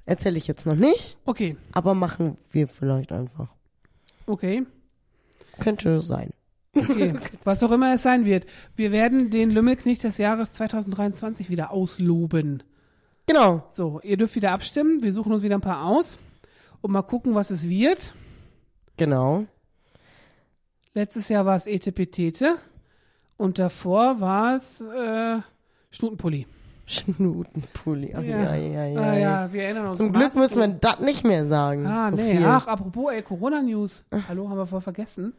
Erzähle 0.06 0.38
ich 0.38 0.46
jetzt 0.46 0.64
noch 0.64 0.76
nicht, 0.76 1.18
Okay, 1.26 1.56
aber 1.72 1.94
machen 1.94 2.38
wir 2.50 2.68
vielleicht 2.68 3.12
einfach. 3.12 3.48
okay. 4.26 4.64
Könnte 5.58 6.00
sein. 6.00 6.32
Okay, 6.74 7.14
was 7.44 7.62
auch 7.64 7.72
immer 7.72 7.92
es 7.92 8.02
sein 8.02 8.24
wird. 8.24 8.46
Wir 8.76 8.92
werden 8.92 9.30
den 9.30 9.50
Lümmelknecht 9.50 10.04
des 10.04 10.16
Jahres 10.18 10.52
2023 10.52 11.50
wieder 11.50 11.72
ausloben. 11.72 12.62
Genau. 13.26 13.66
So, 13.72 14.00
ihr 14.02 14.16
dürft 14.16 14.36
wieder 14.36 14.52
abstimmen. 14.52 15.02
Wir 15.02 15.12
suchen 15.12 15.32
uns 15.32 15.42
wieder 15.42 15.56
ein 15.56 15.60
paar 15.60 15.84
aus 15.84 16.20
und 16.80 16.92
mal 16.92 17.02
gucken, 17.02 17.34
was 17.34 17.50
es 17.50 17.68
wird. 17.68 18.14
Genau. 18.96 19.44
Letztes 20.94 21.28
Jahr 21.28 21.44
war 21.44 21.56
es 21.56 21.66
Etepetete 21.66 22.56
und 23.38 23.58
davor 23.58 24.20
war 24.20 24.56
es 24.56 24.80
äh, 24.82 25.38
Schnutenpulli. 25.90 26.46
Schnutenpulli. 26.86 28.14
Ach, 28.16 28.22
ja. 28.22 28.54
Ja, 28.54 28.54
ja, 28.54 29.00
Ah, 29.00 29.14
ja, 29.14 29.18
ja, 29.18 29.52
wir 29.52 29.62
erinnern 29.62 29.86
uns. 29.88 29.98
Zum 29.98 30.12
Glück 30.12 30.34
Masken. 30.34 30.40
müssen 30.40 30.58
wir 30.60 30.68
das 30.68 31.00
nicht 31.00 31.24
mehr 31.24 31.46
sagen. 31.46 31.86
Ah, 31.86 32.08
so 32.08 32.16
nee. 32.16 32.36
viel. 32.36 32.46
Ach, 32.46 32.66
apropos, 32.66 33.12
ey, 33.12 33.22
Corona-News. 33.22 34.04
Hallo, 34.28 34.48
haben 34.48 34.58
wir 34.58 34.66
voll 34.66 34.80
vergessen. 34.80 35.32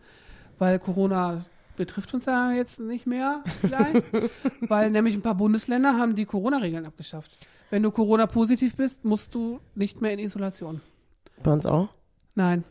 Weil 0.59 0.79
Corona 0.79 1.45
betrifft 1.75 2.13
uns 2.13 2.25
ja 2.25 2.51
jetzt 2.51 2.79
nicht 2.79 3.07
mehr, 3.07 3.43
vielleicht. 3.61 4.03
weil 4.69 4.91
nämlich 4.91 5.15
ein 5.15 5.21
paar 5.21 5.35
Bundesländer 5.35 5.97
haben 5.97 6.15
die 6.15 6.25
Corona-Regeln 6.25 6.85
abgeschafft. 6.85 7.31
Wenn 7.69 7.83
du 7.83 7.91
Corona-positiv 7.91 8.75
bist, 8.75 9.05
musst 9.05 9.33
du 9.33 9.59
nicht 9.75 10.01
mehr 10.01 10.11
in 10.11 10.19
Isolation. 10.19 10.81
Bei 11.41 11.53
uns 11.53 11.65
auch? 11.65 11.89
Nein. 12.35 12.63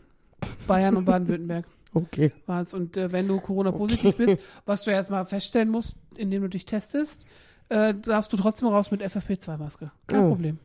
Bayern 0.66 0.96
und 0.96 1.04
Baden-Württemberg 1.04 1.66
Okay. 2.04 2.32
war 2.46 2.60
es. 2.62 2.74
Und 2.74 2.96
äh, 2.96 3.12
wenn 3.12 3.28
du 3.28 3.40
Corona-positiv 3.40 4.16
bist, 4.16 4.40
was 4.66 4.84
du 4.84 4.90
erstmal 4.90 5.24
feststellen 5.26 5.68
musst, 5.68 5.94
indem 6.16 6.42
du 6.42 6.48
dich 6.48 6.64
testest, 6.66 7.26
äh, 7.68 7.94
darfst 7.94 8.32
du 8.32 8.36
trotzdem 8.36 8.68
raus 8.68 8.90
mit 8.90 9.02
FFP2-Maske. 9.02 9.90
Kein 10.06 10.20
Oh. 10.20 10.28
Problem. 10.30 10.58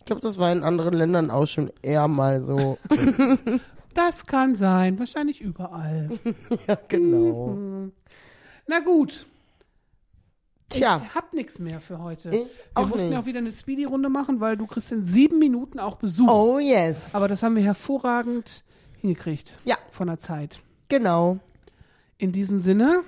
Ich 0.00 0.04
glaube, 0.06 0.20
das 0.20 0.36
war 0.38 0.52
in 0.52 0.62
anderen 0.64 0.94
Ländern 0.94 1.30
auch 1.30 1.46
schon 1.46 1.70
eher 1.82 2.08
mal 2.08 2.40
so. 2.44 2.78
Das 3.94 4.24
kann 4.26 4.54
sein. 4.54 4.98
Wahrscheinlich 4.98 5.42
überall. 5.42 6.08
ja, 6.66 6.78
genau. 6.88 7.48
Hm. 7.48 7.92
Na 8.66 8.80
gut. 8.80 9.26
Tja, 10.70 11.02
Ich 11.04 11.14
hab 11.14 11.34
nichts 11.34 11.58
mehr 11.58 11.78
für 11.78 11.98
heute. 11.98 12.30
ich 12.30 12.46
Wir 12.74 12.86
mussten 12.86 13.08
nicht. 13.08 13.12
ja 13.12 13.20
auch 13.20 13.26
wieder 13.26 13.40
eine 13.40 13.52
Speedy-Runde 13.52 14.08
machen, 14.08 14.40
weil 14.40 14.56
du 14.56 14.66
kriegst 14.66 14.90
in 14.92 15.04
sieben 15.04 15.38
Minuten 15.38 15.78
auch 15.78 15.96
Besuch. 15.96 16.26
Oh 16.30 16.58
yes. 16.58 17.14
Aber 17.14 17.28
das 17.28 17.42
haben 17.42 17.54
wir 17.54 17.62
hervorragend 17.62 18.64
hingekriegt. 19.02 19.58
Ja. 19.66 19.76
Von 19.90 20.06
der 20.06 20.20
Zeit. 20.20 20.60
Genau. 20.92 21.38
In 22.18 22.32
diesem 22.32 22.58
Sinne, 22.58 23.00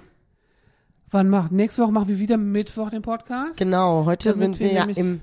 wann 1.11 1.29
macht, 1.29 1.53
nächste 1.53 1.83
Woche 1.83 1.93
machen 1.93 2.09
wir 2.09 2.19
wieder 2.19 2.39
Mittwoch 2.39 2.89
den 2.89 3.03
Podcast. 3.03 3.59
Genau. 3.59 4.07
Heute 4.07 4.31
Damit 4.31 4.39
sind 4.57 4.59
wir 4.59 4.73
ja 4.73 4.85
im. 4.85 5.21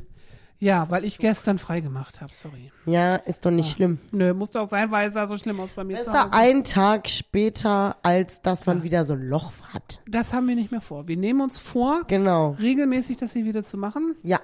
Ja, 0.60 0.88
weil 0.92 1.04
ich 1.04 1.18
gestern 1.18 1.58
frei 1.58 1.80
gemacht 1.80 2.22
habe, 2.22 2.32
sorry. 2.36 2.72
Ja, 2.86 3.16
ist 3.16 3.48
doch 3.48 3.50
nicht 3.50 3.72
schlimm. 3.72 3.98
Nö, 4.12 4.36
musste 4.36 4.62
auch 4.62 4.70
sein, 4.70 4.92
weil 4.92 5.08
es 5.08 5.16
sah 5.16 5.26
so 5.26 5.38
schlimm 5.38 5.60
aus 5.60 5.72
bei 5.72 5.84
mir 5.84 5.98
Besser 5.98 6.32
ein 6.36 6.64
Tag 6.64 7.10
später, 7.10 7.98
als 8.04 8.44
dass 8.44 8.68
man 8.68 8.84
wieder 8.84 9.06
so 9.06 9.16
ein 9.16 9.28
Loch 9.28 9.54
hat. 9.74 10.00
Das 10.08 10.32
haben 10.32 10.48
wir 10.48 10.54
nicht 10.54 10.70
mehr 10.70 10.82
vor. 10.82 11.08
Wir 11.08 11.18
nehmen 11.18 11.42
uns 11.42 11.58
vor, 11.58 12.04
Genau. 12.06 12.52
regelmäßig 12.62 13.18
das 13.18 13.34
hier 13.34 13.46
wieder 13.46 13.64
zu 13.64 13.76
machen, 13.76 14.16
Ja, 14.22 14.40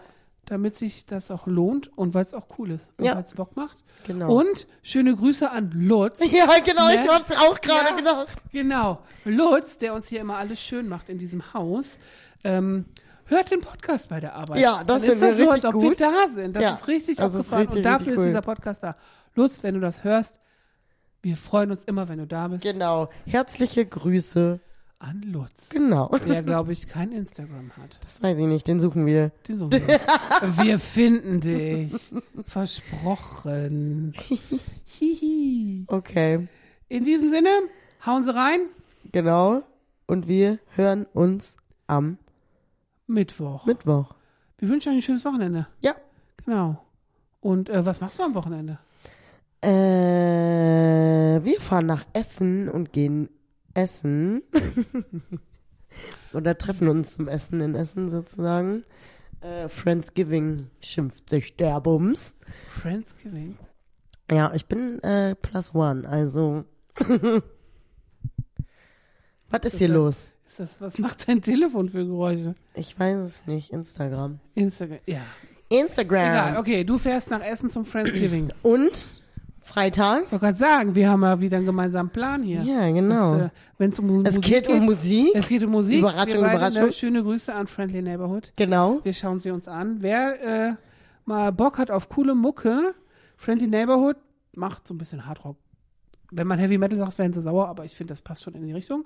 damit 0.48 0.76
sich 0.76 1.06
das 1.06 1.30
auch 1.32 1.46
lohnt 1.48 1.96
und 1.98 2.14
weil 2.14 2.26
es 2.26 2.34
auch 2.34 2.48
cool 2.58 2.72
ist 2.72 2.88
und 2.98 3.06
Ja. 3.06 3.16
weil 3.16 3.24
es 3.24 3.34
Bock 3.34 3.56
macht. 3.56 3.78
genau. 4.06 4.34
Und 4.34 4.66
schöne 4.82 5.16
Grüße 5.16 5.50
an 5.52 5.72
Lutz. 5.74 6.20
Ja, 6.32 6.48
genau, 6.64 6.88
Ne? 6.88 6.96
ich 6.96 7.08
hab's 7.08 7.32
auch 7.32 7.62
gerade 7.62 7.90
Ja. 7.90 7.96
gedacht. 7.96 8.28
Genau. 8.52 9.00
Lutz, 9.26 9.78
der 9.78 9.94
uns 9.94 10.08
hier 10.08 10.22
immer 10.22 10.38
alles 10.38 10.60
schön 10.60 10.88
macht 10.88 11.10
in 11.10 11.18
diesem 11.18 11.54
Haus, 11.54 12.00
ähm, 12.44 12.86
hört 13.26 13.52
den 13.52 13.60
Podcast 13.62 14.08
bei 14.10 14.20
der 14.22 14.36
Arbeit. 14.36 14.60
Ja, 14.60 14.84
das 14.86 15.04
ist 15.04 15.22
das 15.22 15.38
so, 15.38 15.50
als 15.50 15.56
richtig 15.64 15.66
ob 15.66 15.74
gut. 15.74 16.00
wir 16.00 16.08
da 16.08 16.28
sind. 16.34 16.56
Das 16.56 16.64
Ja, 16.64 16.74
ist 16.76 16.88
richtig 16.88 17.18
das 17.18 17.34
ist 17.34 17.52
richtig, 17.52 17.78
und 17.78 17.84
dafür 17.84 18.00
richtig 18.00 18.14
ist 18.14 18.18
cool. 18.20 18.26
dieser 18.26 18.42
Podcast 18.42 18.84
da. 18.84 18.96
Lutz, 19.36 19.62
wenn 19.64 19.74
du 19.76 19.82
das 19.82 20.04
hörst, 20.04 20.40
wir 21.22 21.36
freuen 21.36 21.72
uns 21.72 21.84
immer, 21.84 22.08
wenn 22.08 22.20
du 22.20 22.28
da 22.28 22.48
bist. 22.48 22.64
Genau. 22.64 23.10
Herzliche 23.26 23.86
Grüße. 23.86 24.60
An 25.00 25.22
Lutz, 25.22 25.70
Genau. 25.70 26.10
der, 26.26 26.42
glaube 26.42 26.72
ich, 26.72 26.88
kein 26.88 27.12
Instagram 27.12 27.72
hat. 27.78 28.00
Das 28.04 28.22
weiß 28.24 28.40
ich 28.40 28.46
nicht, 28.48 28.68
den 28.68 28.80
suchen 28.80 29.06
wir. 29.06 29.32
Den 29.48 29.58
suchen 29.58 29.72
wir. 29.72 30.00
wir 30.64 30.80
finden 30.80 31.40
dich. 31.40 31.94
Versprochen. 32.48 34.16
Hihi. 34.86 35.86
Okay. 35.88 36.48
In 36.90 37.04
diesem 37.06 37.30
Sinne, 37.30 37.50
hauen 38.06 38.24
Sie 38.24 38.34
rein. 38.34 38.62
Genau. 39.12 39.62
Und 40.08 40.28
wir 40.28 40.58
hören 40.76 41.06
uns 41.14 41.58
am 41.86 42.18
Mittwoch. 43.06 43.66
Mittwoch. 43.68 44.16
Wir 44.58 44.70
wünschen 44.70 44.90
euch 44.90 44.96
ein 44.98 45.02
schönes 45.04 45.26
Wochenende. 45.26 45.68
Ja. 45.82 45.96
Genau. 46.44 46.84
Und 47.40 47.70
äh, 47.70 47.86
was 47.86 48.02
machst 48.02 48.18
du 48.18 48.24
am 48.24 48.34
Wochenende? 48.34 48.80
Äh, 49.62 51.44
wir 51.44 51.62
fahren 51.62 51.86
nach 51.86 52.06
Essen 52.14 52.68
und 52.68 52.94
gehen 52.94 53.30
essen. 53.78 54.42
Oder 56.34 56.58
treffen 56.58 56.88
uns 56.90 57.14
zum 57.14 57.28
Essen 57.28 57.62
in 57.62 57.76
Essen 57.76 58.10
sozusagen. 58.10 58.84
Äh, 59.42 59.70
Friendsgiving 59.70 60.68
schimpft 60.82 61.30
sich 61.30 61.56
der 61.56 61.80
Bums. 61.80 62.36
Friendsgiving. 62.70 63.58
Ja, 64.32 64.52
ich 64.54 64.66
bin 64.66 65.02
äh, 65.04 65.36
plus 65.36 65.74
one, 65.74 66.08
also. 66.10 66.66
Was 69.50 69.62
ist 69.64 69.78
hier 69.78 69.88
ja- 69.88 69.94
los? 69.94 70.28
Ist 70.48 70.60
das, 70.60 70.82
was 70.82 70.98
macht 70.98 71.28
dein 71.28 71.42
Telefon 71.42 71.88
für 71.90 72.04
Geräusche? 72.06 72.56
Ich 72.74 73.00
weiß 73.00 73.20
es 73.20 73.46
nicht. 73.46 73.72
Instagram. 73.72 74.40
Instagram. 74.56 74.98
Ja. 75.06 75.22
Instagram. 75.70 76.32
Egal, 76.32 76.58
okay, 76.58 76.84
du 76.84 76.98
fährst 76.98 77.30
nach 77.30 77.42
Essen 77.42 77.70
zum 77.70 77.86
Friendsgiving. 77.86 78.52
Und 78.64 79.08
Freitag? 79.68 80.24
Ich 80.26 80.32
wollte 80.32 80.46
gerade 80.46 80.58
sagen, 80.58 80.96
wir 80.96 81.10
haben 81.10 81.22
ja 81.24 81.40
wieder 81.40 81.58
einen 81.58 81.66
gemeinsamen 81.66 82.10
Plan 82.10 82.42
hier. 82.44 82.62
Ja, 82.64 82.90
genau. 82.92 83.50
Wenn 83.78 83.90
es 83.92 84.00
um 84.00 84.26
es 84.26 84.36
Musik 84.36 84.44
geht 84.54 84.68
um 84.68 84.86
Musik. 84.86 85.30
Es 85.36 85.48
geht 85.48 85.64
um 85.64 85.72
Musik. 85.72 86.00
Überraschung, 86.00 86.42
wir 86.42 86.50
Überraschung. 86.52 86.86
Ne, 86.86 86.92
schöne 86.92 87.22
Grüße 87.24 87.54
an 87.54 87.68
Friendly 87.68 88.02
Neighborhood. 88.02 88.54
genau. 88.56 89.00
Wir 89.04 89.14
schauen 89.14 89.40
sie 89.40 89.52
uns 89.52 89.68
an. 89.68 89.98
Wer 90.00 90.70
äh, 90.70 90.74
mal 91.26 91.52
Bock 91.52 91.78
hat 91.78 91.92
auf 91.92 92.10
coole 92.10 92.34
Mucke, 92.34 92.96
Friendly 93.36 93.68
Neighborhood 93.68 94.16
macht 94.56 94.88
so 94.88 94.94
ein 94.94 94.98
bisschen 94.98 95.26
Hardrock. 95.28 95.58
Wenn 96.32 96.48
man 96.48 96.60
Heavy 96.60 96.78
Metal 96.78 96.98
sagt, 96.98 97.18
werden 97.20 97.34
sie 97.34 97.42
sauer, 97.42 97.68
aber 97.68 97.86
ich 97.86 97.96
finde, 97.96 98.12
das 98.12 98.22
passt 98.22 98.44
schon 98.44 98.54
in 98.56 98.66
die 98.66 98.74
Richtung. 98.74 99.06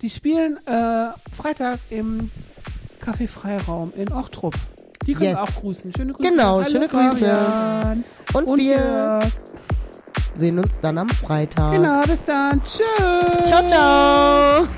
Die 0.00 0.08
spielen 0.10 0.56
äh, 0.66 1.08
Freitag 1.36 1.78
im 1.90 2.30
Café 3.04 3.26
Freiraum 3.28 3.92
in 3.96 4.10
Ochtrup. 4.12 4.54
Die 5.06 5.14
können 5.14 5.30
Yes. 5.30 5.38
auch 5.38 5.60
grüßen. 5.60 5.92
Schöne 5.92 6.12
Grüße. 6.12 6.30
Genau, 6.30 6.64
schöne 6.64 6.86
Grüße. 6.88 7.34
Fabian. 7.34 8.04
Und, 8.34 8.44
Und 8.44 8.58
wir 8.60 8.76
Jörg. 8.76 9.24
Sehen 10.36 10.58
uns 10.58 10.80
dann 10.80 10.98
am 10.98 11.08
Freitag. 11.08 11.72
Genau, 11.72 12.00
bis 12.00 12.24
dann. 12.26 12.60
Tschüss. 12.62 13.48
Ciao, 13.48 13.66
ciao. 13.66 14.68